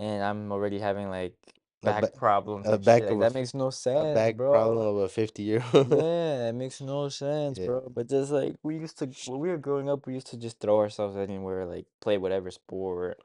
and 0.00 0.20
I'm 0.24 0.50
already 0.50 0.80
having 0.80 1.10
like 1.10 1.36
A 1.84 1.92
back 1.92 2.02
ba- 2.02 2.10
problems 2.14 2.70
a 2.70 2.74
and 2.74 2.84
back 2.84 3.02
shit. 3.02 3.08
Like 3.08 3.16
of 3.16 3.20
a 3.20 3.20
that 3.20 3.32
f- 3.32 3.34
makes 3.34 3.54
no 3.54 3.70
a 3.94 4.02
sense, 4.02 4.14
back 4.14 4.36
bro. 4.36 4.52
problem 4.52 4.86
of 4.86 4.96
a 4.98 5.08
fifty 5.08 5.42
year 5.42 5.64
old. 5.74 5.90
Yeah, 5.90 6.48
it 6.48 6.54
makes 6.54 6.80
no 6.80 7.08
sense, 7.08 7.58
Yeah. 7.58 7.66
bro. 7.66 7.88
But 7.94 8.08
just 8.08 8.30
like 8.32 8.56
we 8.62 8.76
used 8.78 8.98
to 8.98 9.06
when 9.26 9.40
we 9.40 9.48
were 9.48 9.58
growing 9.58 9.88
up, 9.88 10.06
we 10.06 10.14
used 10.14 10.28
to 10.28 10.36
just 10.36 10.60
throw 10.60 10.78
ourselves 10.78 11.16
anywhere, 11.16 11.66
like 11.66 11.86
play 12.00 12.18
whatever 12.18 12.50
sport. 12.50 13.20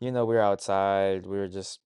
You 0.00 0.12
know, 0.12 0.24
we 0.24 0.34
were 0.36 0.40
outside. 0.42 1.26
We 1.26 1.38
were 1.38 1.48
just 1.48 1.80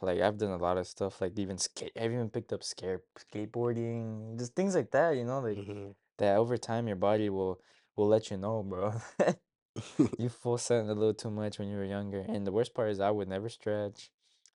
like 0.00 0.20
I've 0.20 0.38
done 0.38 0.50
a 0.52 0.56
lot 0.56 0.78
of 0.78 0.86
stuff, 0.86 1.20
like 1.20 1.38
even 1.38 1.58
skate. 1.58 1.92
I've 1.96 2.12
even 2.12 2.30
picked 2.30 2.52
up 2.52 2.62
scare 2.62 3.02
skateboarding, 3.18 4.38
just 4.38 4.54
things 4.54 4.74
like 4.74 4.90
that. 4.92 5.16
You 5.16 5.24
know, 5.24 5.40
like 5.40 5.58
mm-hmm. 5.58 5.90
that 6.18 6.36
over 6.36 6.56
time 6.56 6.86
your 6.86 6.96
body 6.96 7.28
will 7.30 7.60
will 7.96 8.08
let 8.08 8.30
you 8.30 8.36
know, 8.36 8.62
bro. 8.62 8.94
you 10.18 10.28
full 10.28 10.58
sent 10.58 10.88
a 10.88 10.94
little 10.94 11.14
too 11.14 11.30
much 11.30 11.58
when 11.58 11.68
you 11.68 11.76
were 11.76 11.84
younger. 11.84 12.24
And 12.28 12.46
the 12.46 12.52
worst 12.52 12.74
part 12.74 12.90
is 12.90 13.00
I 13.00 13.10
would 13.10 13.28
never 13.28 13.48
stretch, 13.48 14.10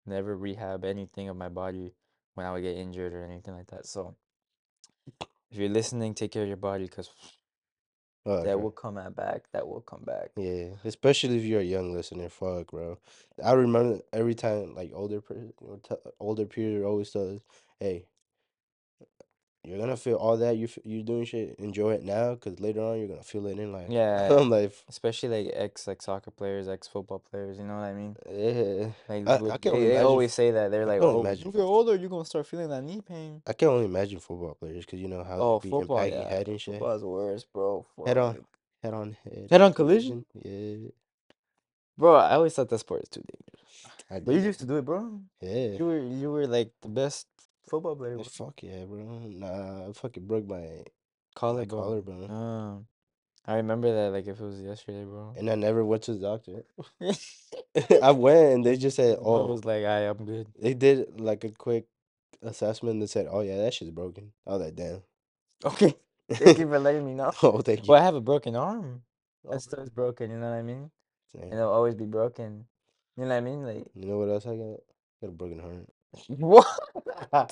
never 0.06 0.36
rehab 0.36 0.84
anything 0.84 1.28
of 1.28 1.36
my 1.36 1.48
body 1.48 1.94
when 2.34 2.46
I 2.46 2.52
would 2.52 2.62
get 2.62 2.76
injured 2.76 3.12
or 3.12 3.24
anything 3.24 3.54
like 3.54 3.68
that. 3.68 3.86
So 3.86 4.16
if 5.50 5.58
you're 5.58 5.68
listening, 5.68 6.14
take 6.14 6.32
care 6.32 6.42
of 6.42 6.48
your 6.48 6.56
body 6.56 6.84
because 6.84 7.10
Oh, 8.26 8.32
that 8.42 8.54
okay. 8.54 8.60
will 8.60 8.70
come 8.70 8.98
at 8.98 9.14
back. 9.14 9.44
That 9.52 9.66
will 9.66 9.80
come 9.80 10.02
back. 10.04 10.30
Yeah, 10.36 10.70
especially 10.84 11.38
if 11.38 11.44
you're 11.44 11.60
a 11.60 11.64
young 11.64 11.92
listener. 11.94 12.28
Fuck, 12.28 12.70
bro. 12.72 12.98
I 13.42 13.52
remember 13.52 14.00
every 14.12 14.34
time 14.34 14.74
like 14.74 14.90
older 14.94 15.22
or 15.58 15.78
t- 15.78 15.94
older 16.20 16.44
peers 16.44 16.84
always 16.84 17.10
tell 17.10 17.36
us, 17.36 17.40
"Hey, 17.80 18.06
you're 19.66 19.78
gonna 19.78 19.96
feel 19.96 20.16
all 20.16 20.36
that 20.36 20.56
you 20.56 20.64
f- 20.64 20.78
you 20.84 21.02
doing 21.02 21.24
shit. 21.24 21.56
Enjoy 21.58 21.92
it 21.94 22.02
now, 22.04 22.34
cause 22.36 22.60
later 22.60 22.80
on 22.80 22.98
you're 22.98 23.08
gonna 23.08 23.22
feel 23.22 23.46
it 23.48 23.58
in 23.58 23.72
life." 23.72 23.88
Yeah, 23.90 24.28
I'm 24.38 24.48
like, 24.48 24.72
especially 24.88 25.44
like 25.44 25.52
ex 25.56 25.86
like 25.86 26.00
soccer 26.00 26.30
players, 26.30 26.68
ex 26.68 26.86
football 26.86 27.18
players. 27.18 27.58
You 27.58 27.64
know 27.64 27.74
what 27.74 27.84
I 27.84 27.92
mean? 27.92 28.16
yeah. 28.30 28.86
Like 29.08 29.28
I, 29.28 29.34
I 29.34 29.38
look, 29.42 29.60
can 29.60 29.72
they, 29.72 29.78
only 29.78 29.88
they 29.88 29.98
always 30.02 30.32
say 30.32 30.52
that 30.52 30.70
they're 30.70 30.82
I 30.82 30.86
like, 30.86 31.02
oh, 31.02 31.16
when 31.18 31.26
imagine 31.26 31.46
you 31.46 31.52
get 31.52 31.60
older, 31.62 31.96
you're 31.96 32.08
gonna 32.08 32.24
start 32.24 32.46
feeling 32.46 32.68
that 32.70 32.82
knee 32.82 33.00
pain. 33.00 33.42
I 33.46 33.52
can 33.52 33.68
only 33.68 33.86
imagine 33.86 34.20
football 34.20 34.54
players, 34.54 34.86
cause 34.86 35.00
you 35.00 35.08
know 35.08 35.24
how 35.24 35.36
Oh, 35.40 35.58
they 35.58 35.68
be 35.68 35.70
football, 35.70 35.98
impacting 35.98 36.22
yeah, 36.22 36.28
head 36.30 36.48
and 36.48 36.60
shit. 36.60 36.74
football's 36.74 37.04
worse, 37.04 37.44
bro. 37.44 37.84
Head 38.06 38.18
on, 38.18 38.44
head 38.82 38.94
on 38.94 39.16
head. 39.24 39.48
Head 39.50 39.60
on 39.62 39.72
collision, 39.72 40.24
Yeah, 40.44 40.88
bro. 41.98 42.14
I 42.16 42.34
always 42.34 42.54
thought 42.54 42.68
that 42.68 42.78
sport 42.78 43.02
is 43.02 43.08
too 43.08 43.22
dangerous. 43.22 43.46
I 44.10 44.20
But 44.20 44.34
you 44.34 44.40
used 44.42 44.60
to 44.60 44.66
do 44.66 44.76
it, 44.76 44.84
bro. 44.84 45.20
Yeah. 45.40 45.78
You 45.78 45.84
were 45.86 45.98
you 45.98 46.30
were 46.30 46.46
like 46.46 46.70
the 46.82 46.88
best 46.88 47.26
football 47.68 47.96
player, 47.96 48.14
bro. 48.14 48.24
Fuck 48.24 48.62
yeah, 48.62 48.84
bro. 48.84 49.02
Nah, 49.28 49.88
I 49.88 49.92
fucking 49.92 50.26
broke 50.26 50.46
my 50.46 50.84
Collarbone. 51.34 51.68
collarbone. 51.68 52.30
Um, 52.30 52.86
I 53.46 53.56
remember 53.56 53.92
that 53.94 54.12
like 54.12 54.26
if 54.26 54.40
it 54.40 54.44
was 54.44 54.60
yesterday, 54.60 55.04
bro. 55.04 55.34
and 55.36 55.50
I 55.50 55.54
never 55.54 55.84
went 55.84 56.02
to 56.04 56.14
the 56.14 56.20
doctor. 56.20 56.64
I 58.02 58.10
went 58.10 58.54
and 58.54 58.64
they 58.64 58.76
just 58.76 58.96
said, 58.96 59.18
Bro 59.18 59.26
"Oh, 59.26 59.46
was 59.46 59.64
like, 59.64 59.84
I 59.84 60.02
am 60.06 60.24
good. 60.24 60.46
they 60.58 60.74
did 60.74 61.20
like 61.20 61.44
a 61.44 61.50
quick 61.50 61.86
assessment 62.42 63.00
that 63.00 63.08
said, 63.08 63.26
"Oh 63.30 63.40
yeah, 63.40 63.56
that 63.58 63.74
shit's 63.74 63.90
broken." 63.90 64.32
I 64.46 64.50
was 64.52 64.62
like, 64.62 64.74
"Damn." 64.76 65.02
Okay. 65.64 65.94
Thank 66.30 66.58
you 66.58 66.68
for 66.68 66.78
letting 66.78 67.04
me 67.06 67.14
know. 67.14 67.32
oh, 67.42 67.60
thank 67.62 67.86
you. 67.86 67.92
Well, 67.92 68.00
I 68.00 68.04
have 68.04 68.14
a 68.14 68.20
broken 68.20 68.56
arm. 68.56 69.02
Oh, 69.46 69.52
That 69.52 69.60
stuff's 69.62 69.88
broken, 69.90 70.30
you 70.30 70.38
know 70.38 70.50
what 70.50 70.56
I 70.56 70.62
mean? 70.62 70.90
damn. 71.32 71.44
And 71.44 71.52
it'll 71.54 71.72
always 71.72 71.94
be 71.94 72.04
broken. 72.04 72.66
You 73.16 73.24
know 73.24 73.30
what 73.30 73.36
I 73.36 73.40
mean? 73.40 73.62
Like 73.64 73.86
You 73.94 74.06
know 74.06 74.18
what 74.18 74.28
else 74.28 74.44
I 74.46 74.56
got? 74.56 74.80
I 74.82 75.20
Got 75.22 75.28
a 75.28 75.32
broken 75.32 75.58
heart. 75.60 75.86
What? 76.28 76.66
I'm 77.32 77.48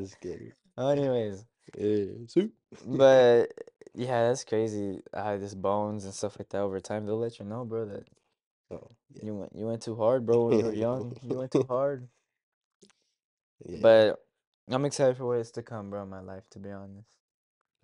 just 0.00 0.20
kidding. 0.20 0.52
Anyways, 0.78 1.44
Yeah, 1.78 2.04
soup. 2.28 2.52
but 2.86 3.52
yeah, 3.94 4.28
that's 4.28 4.44
crazy. 4.44 5.00
How 5.14 5.36
this 5.38 5.54
bones 5.54 6.04
and 6.04 6.14
stuff 6.14 6.38
like 6.38 6.48
that 6.50 6.60
over 6.60 6.80
time, 6.80 7.06
they'll 7.06 7.18
let 7.18 7.38
you 7.38 7.44
know, 7.44 7.64
bro, 7.64 7.86
that 7.86 8.04
Oh, 8.70 8.90
yeah. 9.14 9.24
you 9.26 9.34
went 9.36 9.52
you 9.54 9.66
went 9.66 9.82
too 9.82 9.96
hard, 9.96 10.26
bro, 10.26 10.46
when 10.46 10.58
you 10.58 10.64
were 10.66 10.72
young. 10.74 11.16
You 11.22 11.38
went 11.38 11.52
too 11.52 11.64
hard. 11.68 12.08
yeah. 13.64 13.78
But 13.80 14.18
I'm 14.68 14.84
excited 14.84 15.16
for 15.16 15.26
what's 15.26 15.52
to 15.52 15.62
come, 15.62 15.90
bro, 15.90 16.02
in 16.02 16.08
my 16.10 16.20
life, 16.20 16.44
to 16.50 16.58
be 16.58 16.70
honest. 16.70 17.06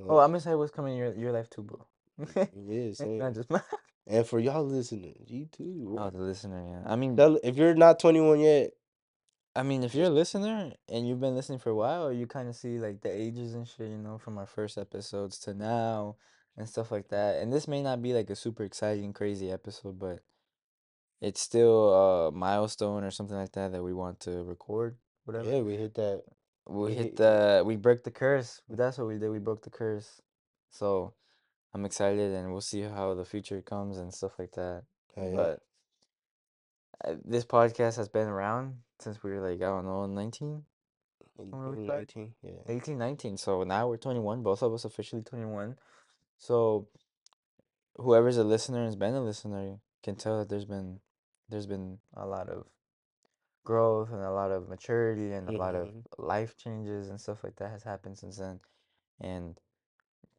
Oh, 0.00 0.07
oh, 0.11 0.19
I'm 0.19 0.35
excited 0.35 0.57
what's 0.57 0.73
coming 0.73 0.95
in 0.95 0.99
your 0.99 1.14
your 1.14 1.33
life 1.33 1.49
too, 1.50 1.62
bro. 1.62 1.87
yeah, 2.37 2.92
same. 2.92 3.19
Not 3.19 3.35
just 3.35 3.50
my 3.50 3.61
And 4.09 4.26
for 4.26 4.40
y'all 4.40 4.64
listening, 4.64 5.14
you 5.28 5.47
too. 5.47 5.97
Oh, 5.99 6.11
the 6.11 6.19
listener, 6.19 6.64
yeah. 6.66 6.92
I 6.92 6.97
mean, 6.97 7.16
Tell- 7.16 7.38
if 7.45 7.57
you're 7.57 7.75
not 7.75 8.00
21 8.00 8.40
yet, 8.40 8.71
I 9.54 9.62
mean, 9.62 9.82
if 9.82 9.94
you're 9.94 10.06
a 10.06 10.11
listener 10.11 10.73
and 10.88 11.06
you've 11.06 11.21
been 11.21 11.35
listening 11.35 11.59
for 11.59 11.71
a 11.71 11.75
while, 11.75 12.11
you 12.12 12.26
kind 12.26 12.49
of 12.49 12.56
see 12.56 12.78
like 12.78 13.02
the 13.02 13.11
ages 13.11 13.54
and 13.54 13.68
shit, 13.68 13.90
you 13.90 13.99
know, 13.99 14.18
from 14.18 14.38
our 14.38 14.47
first 14.47 14.78
episodes 14.78 15.38
to 15.40 15.52
now 15.52 16.16
and 16.56 16.68
stuff 16.68 16.90
like 16.90 17.09
that. 17.09 17.42
And 17.42 17.52
this 17.52 17.68
may 17.68 17.82
not 17.82 18.00
be 18.00 18.14
like 18.14 18.30
a 18.30 18.37
super 18.37 18.64
exciting, 18.64 19.12
crazy 19.12 19.50
episode, 19.50 19.99
but 19.99 20.21
it's 21.21 21.40
still 21.40 21.92
a 21.92 22.32
milestone 22.32 23.04
or 23.04 23.11
something 23.11 23.37
like 23.37 23.52
that 23.52 23.73
that 23.73 23.82
we 23.82 23.92
want 23.92 24.21
to 24.21 24.42
record. 24.42 24.97
Whatever. 25.25 25.50
yeah, 25.50 25.61
we 25.61 25.76
hit 25.76 25.94
that. 25.94 26.23
We 26.66 26.85
we 26.85 26.94
hit 26.94 27.04
hit- 27.04 27.16
the 27.16 27.62
we 27.64 27.76
broke 27.76 28.04
the 28.04 28.11
curse. 28.11 28.62
That's 28.68 28.97
what 28.99 29.06
we 29.06 29.18
did. 29.18 29.30
We 29.30 29.38
broke 29.38 29.62
the 29.62 29.71
curse. 29.71 30.21
So 30.71 31.12
I'm 31.75 31.85
excited, 31.85 32.32
and 32.32 32.50
we'll 32.52 32.61
see 32.61 32.82
how 32.82 33.14
the 33.14 33.25
future 33.25 33.61
comes 33.61 33.99
and 33.99 34.12
stuff 34.12 34.38
like 34.38 34.52
that. 34.52 34.85
Oh, 35.16 35.28
yeah. 35.28 35.37
But 35.37 35.61
uh, 37.04 37.14
this 37.25 37.44
podcast 37.44 37.97
has 37.97 38.09
been 38.09 38.28
around 38.28 38.76
since 39.02 39.23
we 39.23 39.30
were 39.32 39.40
like 39.40 39.61
I 39.62 39.66
don't 39.66 39.85
know 39.85 40.06
19, 40.06 40.64
When 41.37 41.49
18, 41.49 41.87
19, 41.87 42.35
yeah. 42.42 42.50
18, 42.68 42.99
19. 42.99 43.37
So 43.37 43.62
now 43.64 43.88
we're 43.88 43.97
21. 43.97 44.42
Both 44.42 44.62
of 44.62 44.73
us 44.73 44.85
officially 44.85 45.23
21. 45.23 45.76
So 46.38 46.88
whoever's 47.97 48.37
a 48.38 48.44
listener 48.44 48.78
and 48.78 48.87
has 48.87 48.97
been 48.97 49.14
a 49.14 49.21
listener 49.23 49.78
can 50.02 50.16
tell 50.16 50.38
that 50.38 50.49
there's 50.49 50.64
been 50.64 51.00
there's 51.49 51.66
been 51.66 51.99
a 52.14 52.26
lot 52.26 52.49
of 52.49 52.66
growth 53.64 54.11
and 54.11 54.23
a 54.23 54.30
lot 54.32 54.50
of 54.50 54.68
maturity 54.68 55.32
and 55.32 55.49
a 55.49 55.52
lot 55.52 55.75
of 55.75 55.88
Mhm. 55.88 56.04
life 56.18 56.56
changes 56.56 57.09
and 57.11 57.21
stuff 57.21 57.44
like 57.44 57.56
that 57.56 57.71
has 57.71 57.82
happened 57.82 58.18
since 58.18 58.38
then. 58.38 58.61
And 59.21 59.61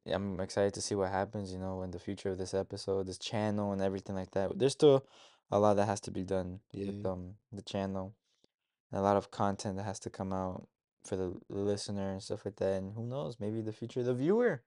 I'm 0.06 0.40
excited 0.42 0.74
to 0.74 0.82
see 0.82 0.96
what 0.96 1.12
happens, 1.12 1.54
you 1.54 1.60
know, 1.60 1.84
in 1.84 1.92
the 1.92 2.00
future 2.00 2.30
of 2.32 2.38
this 2.38 2.54
episode, 2.54 3.06
this 3.08 3.18
channel 3.20 3.72
and 3.72 3.82
everything 3.82 4.16
like 4.16 4.32
that. 4.32 4.58
There's 4.58 4.74
still 4.74 5.06
a 5.52 5.60
lot 5.60 5.76
that 5.76 5.86
has 5.86 6.02
to 6.02 6.12
be 6.12 6.24
done 6.24 6.60
with 6.74 7.06
Yeah. 7.06 7.12
um 7.12 7.36
the 7.52 7.62
channel. 7.62 8.14
A 8.94 9.02
lot 9.02 9.18
of 9.18 9.32
content 9.32 9.78
that 9.78 9.84
has 9.84 10.00
to 10.02 10.10
come 10.10 10.32
out 10.34 10.68
for 11.04 11.16
the 11.16 11.34
the 11.50 11.60
listener 11.60 12.12
and 12.12 12.22
stuff 12.24 12.46
like 12.46 12.58
that. 12.58 12.74
And 12.74 12.94
who 12.94 13.06
knows, 13.06 13.38
maybe 13.40 13.62
the 13.62 13.74
future 13.74 14.02
of 14.02 14.06
the 14.06 14.14
viewer. 14.14 14.64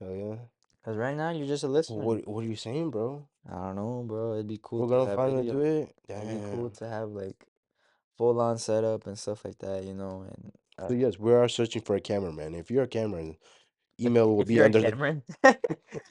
Hell 0.00 0.14
yeah. 0.14 0.36
Because 0.82 0.96
right 0.96 1.16
now 1.16 1.30
you're 1.30 1.46
just 1.46 1.64
a 1.64 1.68
listener. 1.68 2.04
What 2.04 2.26
What 2.28 2.44
are 2.44 2.48
you 2.48 2.56
saying, 2.56 2.90
bro? 2.90 3.26
I 3.48 3.54
don't 3.54 3.76
know, 3.76 4.04
bro. 4.06 4.34
It'd 4.34 4.46
be 4.48 4.60
cool 4.62 4.80
We're 4.80 4.86
to 4.86 4.90
gonna 4.90 5.06
have 5.06 5.16
finally 5.16 5.42
video. 5.42 5.52
do 5.54 5.60
it. 5.60 5.94
Damn. 6.08 6.28
It'd 6.28 6.44
be 6.44 6.56
cool 6.56 6.70
to 6.70 6.88
have 6.88 7.08
like 7.10 7.46
full 8.16 8.40
on 8.40 8.58
setup 8.58 9.06
and 9.06 9.18
stuff 9.18 9.44
like 9.44 9.58
that, 9.58 9.84
you 9.84 9.94
know. 9.94 10.24
And 10.28 10.52
uh, 10.78 10.88
So 10.88 10.94
yes, 10.94 11.18
we 11.18 11.32
are 11.32 11.48
searching 11.48 11.82
for 11.82 11.96
a 11.96 12.00
cameraman. 12.00 12.54
If 12.54 12.70
you're 12.70 12.84
a 12.84 12.88
cameraman, 12.88 13.36
email 14.00 14.34
will 14.34 14.42
if 14.42 14.48
be 14.48 14.54
you're 14.54 14.66
under 14.66 14.78
a 14.80 14.82
the. 14.82 14.90
Cameron, 14.90 15.22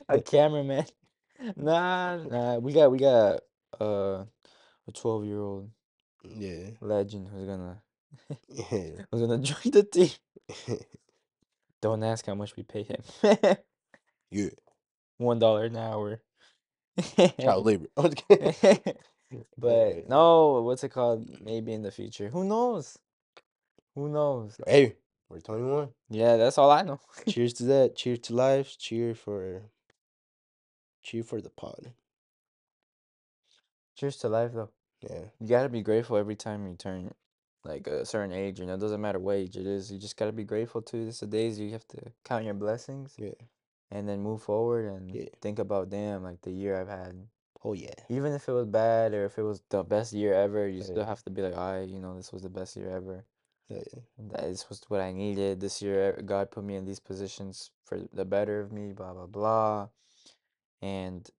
a 0.09 0.21
cameraman. 0.21 0.85
Nah, 1.55 2.17
nah. 2.17 2.57
We 2.57 2.73
got 2.73 2.91
we 2.91 2.97
got 2.99 3.39
uh 3.79 4.25
a 4.87 4.91
twelve 4.93 5.23
year 5.25 5.39
old 5.39 5.69
Yeah. 6.37 6.69
legend 6.81 7.27
who's 7.33 7.45
gonna 7.47 7.81
Yeah. 8.47 9.03
who's 9.11 9.21
gonna 9.21 9.39
join 9.39 9.71
the 9.71 9.83
team. 9.83 10.09
Don't 11.81 12.03
ask 12.03 12.25
how 12.25 12.35
much 12.35 12.55
we 12.55 12.63
pay 12.63 12.83
him. 12.83 13.01
yeah. 14.31 14.49
One 15.17 15.39
dollar 15.39 15.65
an 15.65 15.77
hour. 15.77 16.21
Child 17.39 17.65
labor. 17.65 17.87
I'm 17.97 18.11
just 18.11 18.27
kidding. 18.27 18.95
but 19.57 20.09
no, 20.09 20.61
what's 20.61 20.83
it 20.83 20.89
called? 20.89 21.29
Maybe 21.41 21.73
in 21.73 21.81
the 21.81 21.91
future. 21.91 22.29
Who 22.29 22.43
knows? 22.43 22.97
Who 23.95 24.09
knows? 24.09 24.57
Hey, 24.65 24.95
we're 25.29 25.39
21. 25.39 25.89
Yeah, 26.09 26.37
that's 26.37 26.57
all 26.57 26.71
I 26.71 26.81
know. 26.83 26.99
Cheers 27.27 27.53
to 27.55 27.63
that. 27.65 27.95
Cheers 27.95 28.19
to 28.19 28.35
life. 28.35 28.77
Cheer 28.77 29.13
for. 29.15 29.63
Cheer 31.03 31.23
for 31.23 31.41
the 31.41 31.49
pod. 31.49 31.91
Cheers 33.95 34.17
to 34.17 34.29
life, 34.29 34.51
though. 34.53 34.69
Yeah. 35.01 35.23
You 35.39 35.47
gotta 35.47 35.69
be 35.69 35.81
grateful 35.81 36.17
every 36.17 36.35
time 36.35 36.67
you 36.67 36.75
turn 36.75 37.13
like 37.63 37.87
a 37.87 38.05
certain 38.05 38.31
age. 38.33 38.59
You 38.59 38.65
know, 38.65 38.75
it 38.75 38.79
doesn't 38.79 39.01
matter 39.01 39.19
what 39.19 39.35
age 39.37 39.55
it 39.57 39.65
is. 39.67 39.91
You 39.91 39.99
just 39.99 40.17
gotta 40.17 40.31
be 40.31 40.43
grateful 40.43 40.81
to 40.83 41.05
this 41.05 41.19
the 41.19 41.27
days 41.27 41.59
you 41.59 41.71
have 41.71 41.87
to 41.89 41.97
count 42.25 42.45
your 42.45 42.53
blessings 42.53 43.15
Yeah. 43.17 43.31
and 43.91 44.07
then 44.07 44.21
move 44.21 44.41
forward 44.41 44.85
and 44.85 45.13
Yeah. 45.13 45.29
think 45.41 45.59
about 45.59 45.89
damn 45.89 46.23
like 46.23 46.41
the 46.41 46.51
year 46.51 46.79
I've 46.79 46.89
had 46.89 47.27
Oh 47.63 47.73
yeah. 47.73 47.93
Even 48.07 48.31
if 48.31 48.47
it 48.47 48.53
was 48.53 48.67
bad 48.67 49.13
or 49.13 49.25
if 49.25 49.37
it 49.37 49.43
was 49.43 49.61
the 49.69 49.83
best 49.83 50.13
year 50.13 50.33
ever, 50.33 50.67
you 50.67 50.81
still 50.81 50.99
Yeah. 50.99 51.05
have 51.05 51.23
to 51.23 51.29
be 51.29 51.41
like, 51.41 51.57
all 51.57 51.73
right, 51.73 51.89
you 51.89 51.99
know, 51.99 52.15
this 52.15 52.31
was 52.31 52.41
the 52.43 52.49
best 52.49 52.75
year 52.77 52.89
ever. 52.89 53.25
Yeah. 53.67 53.83
That 54.17 54.43
this 54.43 54.69
was 54.69 54.81
what 54.87 55.01
I 55.01 55.11
needed 55.11 55.59
this 55.59 55.81
year. 55.81 56.21
God 56.25 56.51
put 56.51 56.63
me 56.63 56.75
in 56.75 56.85
these 56.85 56.99
positions 57.01 57.71
for 57.83 57.99
the 58.13 58.25
better 58.25 58.61
of 58.61 58.71
me, 58.71 58.93
blah 58.93 59.13
blah 59.13 59.27
blah. 59.27 59.89
And 60.81 61.29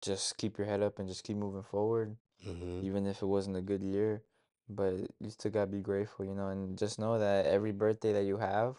just 0.00 0.38
keep 0.38 0.56
your 0.56 0.66
head 0.66 0.82
up 0.82 0.98
and 0.98 1.06
just 1.08 1.24
keep 1.24 1.36
moving 1.36 1.62
forward, 1.62 2.16
Mm-hmm. 2.46 2.84
even 2.86 3.06
if 3.06 3.22
it 3.22 3.26
wasn't 3.26 3.56
a 3.56 3.62
good 3.62 3.82
year. 3.82 4.22
But 4.68 4.94
you 5.20 5.30
still 5.30 5.50
gotta 5.50 5.66
be 5.66 5.80
grateful, 5.80 6.24
you 6.24 6.34
know, 6.34 6.48
and 6.48 6.78
just 6.78 6.98
know 6.98 7.18
that 7.18 7.46
every 7.46 7.72
birthday 7.72 8.12
that 8.12 8.24
you 8.24 8.36
have 8.36 8.76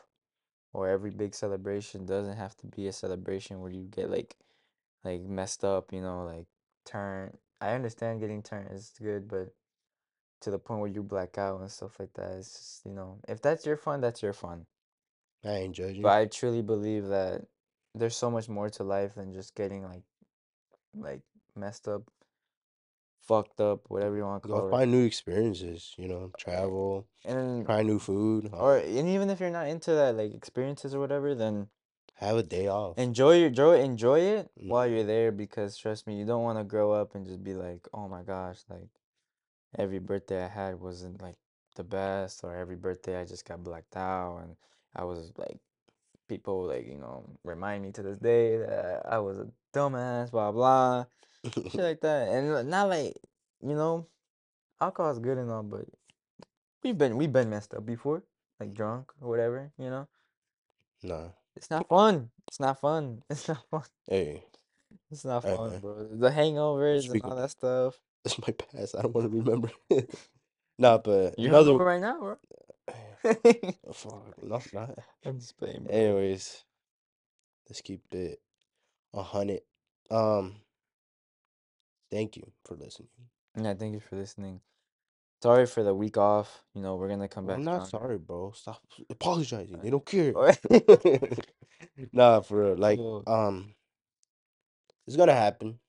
or 0.73 0.87
every 0.87 1.11
big 1.11 1.35
celebration 1.35 2.05
doesn't 2.05 2.37
have 2.37 2.55
to 2.57 2.67
be 2.67 2.87
a 2.87 2.93
celebration 2.93 3.59
where 3.59 3.71
you 3.71 3.83
get 3.83 4.09
like 4.09 4.37
like 5.03 5.21
messed 5.23 5.65
up, 5.65 5.91
you 5.91 6.01
know, 6.01 6.23
like 6.23 6.45
turn. 6.85 7.35
I 7.59 7.73
understand 7.73 8.21
getting 8.21 8.41
turned 8.41 8.69
is 8.71 8.93
good, 9.01 9.27
but 9.27 9.53
to 10.41 10.51
the 10.51 10.59
point 10.59 10.81
where 10.81 10.89
you 10.89 11.03
black 11.03 11.37
out 11.37 11.59
and 11.59 11.69
stuff 11.69 11.99
like 11.99 12.13
that, 12.13 12.31
it's 12.31 12.53
just, 12.53 12.85
you 12.85 12.93
know, 12.93 13.19
if 13.27 13.41
that's 13.41 13.65
your 13.65 13.77
fun, 13.77 14.01
that's 14.01 14.23
your 14.23 14.33
fun. 14.33 14.65
I 15.43 15.49
ain't 15.49 15.75
judging. 15.75 16.01
But. 16.01 16.13
I 16.13 16.25
truly 16.25 16.61
believe 16.61 17.07
that 17.07 17.41
there's 17.93 18.15
so 18.15 18.31
much 18.31 18.47
more 18.47 18.69
to 18.69 18.83
life 18.83 19.15
than 19.15 19.33
just 19.33 19.55
getting 19.55 19.83
like 19.83 20.03
like 20.95 21.21
messed 21.55 21.87
up, 21.87 22.03
fucked 23.21 23.61
up, 23.61 23.89
whatever 23.89 24.15
you 24.17 24.23
want 24.23 24.43
to 24.43 24.49
Go 24.49 24.55
call 24.55 24.67
it. 24.67 24.71
find 24.71 24.91
new 24.91 25.05
experiences. 25.05 25.93
You 25.97 26.07
know, 26.07 26.31
travel, 26.37 27.07
And 27.25 27.65
try 27.65 27.81
new 27.83 27.99
food. 27.99 28.49
or 28.53 28.77
and 28.77 29.07
even 29.07 29.29
if 29.29 29.39
you're 29.39 29.49
not 29.49 29.67
into 29.67 29.91
that 29.93 30.15
like 30.15 30.33
experiences 30.33 30.93
or 30.95 30.99
whatever, 30.99 31.35
then 31.35 31.69
have 32.15 32.37
a 32.37 32.43
day 32.43 32.67
off. 32.67 32.97
enjoy 32.97 33.37
your 33.37 33.47
enjoy 33.47 33.79
enjoy 33.81 34.19
it 34.19 34.51
while 34.67 34.87
Mhm. 34.87 34.91
you're 34.91 35.03
there 35.03 35.31
because 35.31 35.77
trust 35.77 36.07
me, 36.07 36.17
you 36.17 36.25
don't 36.25 36.43
want 36.43 36.59
to 36.59 36.63
grow 36.63 36.91
up 36.91 37.15
and 37.15 37.25
just 37.25 37.43
be 37.43 37.53
like, 37.53 37.87
"Oh 37.93 38.07
my 38.07 38.23
gosh, 38.23 38.59
like 38.69 38.89
every 39.77 39.99
birthday 39.99 40.43
I 40.45 40.47
had 40.47 40.79
wasn't 40.79 41.21
like 41.21 41.37
the 41.75 41.83
best 41.83 42.43
or 42.43 42.55
every 42.55 42.75
birthday 42.75 43.19
I 43.19 43.25
just 43.25 43.45
got 43.45 43.63
blacked 43.63 43.95
out 43.97 44.39
and 44.43 44.55
I 44.95 45.03
was 45.05 45.31
like 45.37 45.59
people 46.27 46.65
like, 46.65 46.87
you 46.87 46.97
know, 46.97 47.25
remind 47.43 47.83
me 47.83 47.91
to 47.93 48.03
this 48.03 48.17
day 48.19 48.57
that 48.57 49.05
I 49.05 49.19
was 49.19 49.39
a 49.39 49.47
dumbass, 49.73 50.31
blah 50.31 50.51
blah." 50.51 51.05
Shit 51.45 51.75
like 51.75 52.01
that. 52.01 52.29
And 52.29 52.69
not 52.69 52.89
like, 52.89 53.15
you 53.61 53.75
know, 53.75 54.07
alcohol's 54.81 55.19
good 55.19 55.37
and 55.37 55.51
all, 55.51 55.63
but 55.63 55.85
we've 56.83 56.97
been 56.97 57.17
we've 57.17 57.31
been 57.33 57.49
messed 57.49 57.73
up 57.73 57.85
before, 57.85 58.23
like 58.59 58.73
drunk 58.73 59.11
or 59.21 59.29
whatever, 59.29 59.71
you 59.77 59.89
know. 59.89 60.07
nah. 61.03 61.29
It's 61.55 61.69
not 61.69 61.87
fun. 61.89 62.29
It's 62.47 62.59
not 62.59 62.79
fun. 62.79 63.23
It's 63.29 63.47
not 63.47 63.63
fun. 63.69 63.83
Hey, 64.07 64.43
It's 65.11 65.25
not 65.25 65.43
hey, 65.43 65.55
fun, 65.55 65.71
man. 65.71 65.79
bro. 65.81 66.07
The 66.11 66.29
hangovers 66.31 67.09
and 67.09 67.09
Speak 67.09 67.25
all 67.25 67.31
of 67.33 67.37
that 67.39 67.51
stuff. 67.51 67.99
that's 68.23 68.39
my 68.47 68.53
past. 68.53 68.95
I 68.97 69.01
don't 69.03 69.15
want 69.15 69.31
to 69.31 69.37
remember. 69.37 69.71
nah, 70.77 70.97
but 70.99 71.37
You're 71.37 71.49
another. 71.49 71.71
hungover 71.73 71.85
right 71.85 72.01
now, 72.01 72.19
bro. 72.19 72.37
Fuck, 73.93 74.43
no, 74.43 74.61
not. 74.73 74.97
I'm 75.25 75.39
just 75.39 75.57
playing, 75.57 75.83
bro. 75.83 75.93
Anyways, 75.95 76.63
let's 77.69 77.81
keep 77.81 78.01
it 78.13 78.41
a 79.13 79.21
hundred. 79.23 79.61
Um, 80.09 80.55
thank 82.11 82.37
you 82.37 82.51
for 82.65 82.75
listening. 82.75 83.09
Yeah, 83.59 83.73
thank 83.73 83.93
you 83.93 83.99
for 83.99 84.15
listening. 84.15 84.61
Sorry 85.41 85.65
for 85.65 85.83
the 85.83 85.93
week 85.93 86.17
off. 86.17 86.63
You 86.75 86.81
know, 86.81 86.95
we're 86.95 87.09
gonna 87.09 87.27
come 87.27 87.47
back 87.47 87.57
I'm 87.57 87.63
not 87.63 87.87
stronger. 87.87 88.05
sorry, 88.07 88.17
bro. 88.19 88.51
Stop 88.51 88.81
apologizing. 89.09 89.79
They 89.81 89.89
don't 89.89 90.05
care. 90.05 90.33
Nah, 92.13 92.41
for 92.41 92.63
real. 92.63 92.77
Like, 92.77 92.99
um, 93.25 93.73
it's 95.07 95.15
gonna 95.15 95.33
happen. 95.33 95.79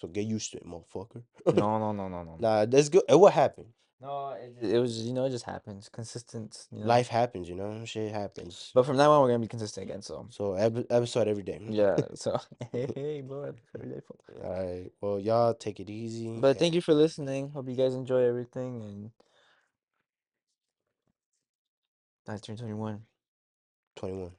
So 0.00 0.08
get 0.08 0.26
used 0.26 0.52
to 0.52 0.58
it, 0.58 0.66
motherfucker. 0.66 1.22
no, 1.46 1.78
no, 1.78 1.92
no, 1.92 2.08
no, 2.08 2.08
no, 2.08 2.22
no. 2.24 2.36
nah, 2.38 2.64
that's 2.64 2.88
good. 2.88 3.02
It 3.08 3.14
will 3.14 3.28
happen. 3.28 3.66
No, 4.00 4.30
it, 4.30 4.54
it 4.62 4.78
was 4.78 5.00
you 5.04 5.12
know 5.12 5.24
it 5.24 5.30
just 5.30 5.44
happens. 5.44 5.88
Consistent, 5.88 6.66
you 6.70 6.80
know. 6.80 6.86
Life 6.86 7.08
happens, 7.08 7.48
you 7.48 7.56
know. 7.56 7.84
Shit 7.84 8.12
happens. 8.12 8.70
But 8.74 8.86
from 8.86 8.96
now 8.96 9.10
on, 9.10 9.22
we're 9.22 9.28
gonna 9.28 9.40
be 9.40 9.48
consistent 9.48 9.88
again. 9.90 10.02
So 10.02 10.26
So 10.30 10.54
ep- 10.54 10.86
episode 10.90 11.26
every 11.26 11.42
day. 11.42 11.60
yeah. 11.68 11.96
So 12.14 12.38
hey, 12.72 12.86
hey, 12.94 13.20
bro. 13.22 13.54
Friday, 13.72 14.00
folks. 14.06 14.24
All 14.44 14.52
right. 14.52 14.92
Well, 15.00 15.18
y'all 15.18 15.54
take 15.54 15.80
it 15.80 15.90
easy. 15.90 16.28
But 16.38 16.58
thank 16.58 16.74
you 16.74 16.80
for 16.80 16.94
listening. 16.94 17.50
Hope 17.50 17.68
you 17.68 17.74
guys 17.74 17.94
enjoy 17.94 18.22
everything. 18.22 18.82
And 18.82 19.10
I 22.28 22.36
turned 22.36 22.58
21. 22.58 23.00
21. 23.96 24.30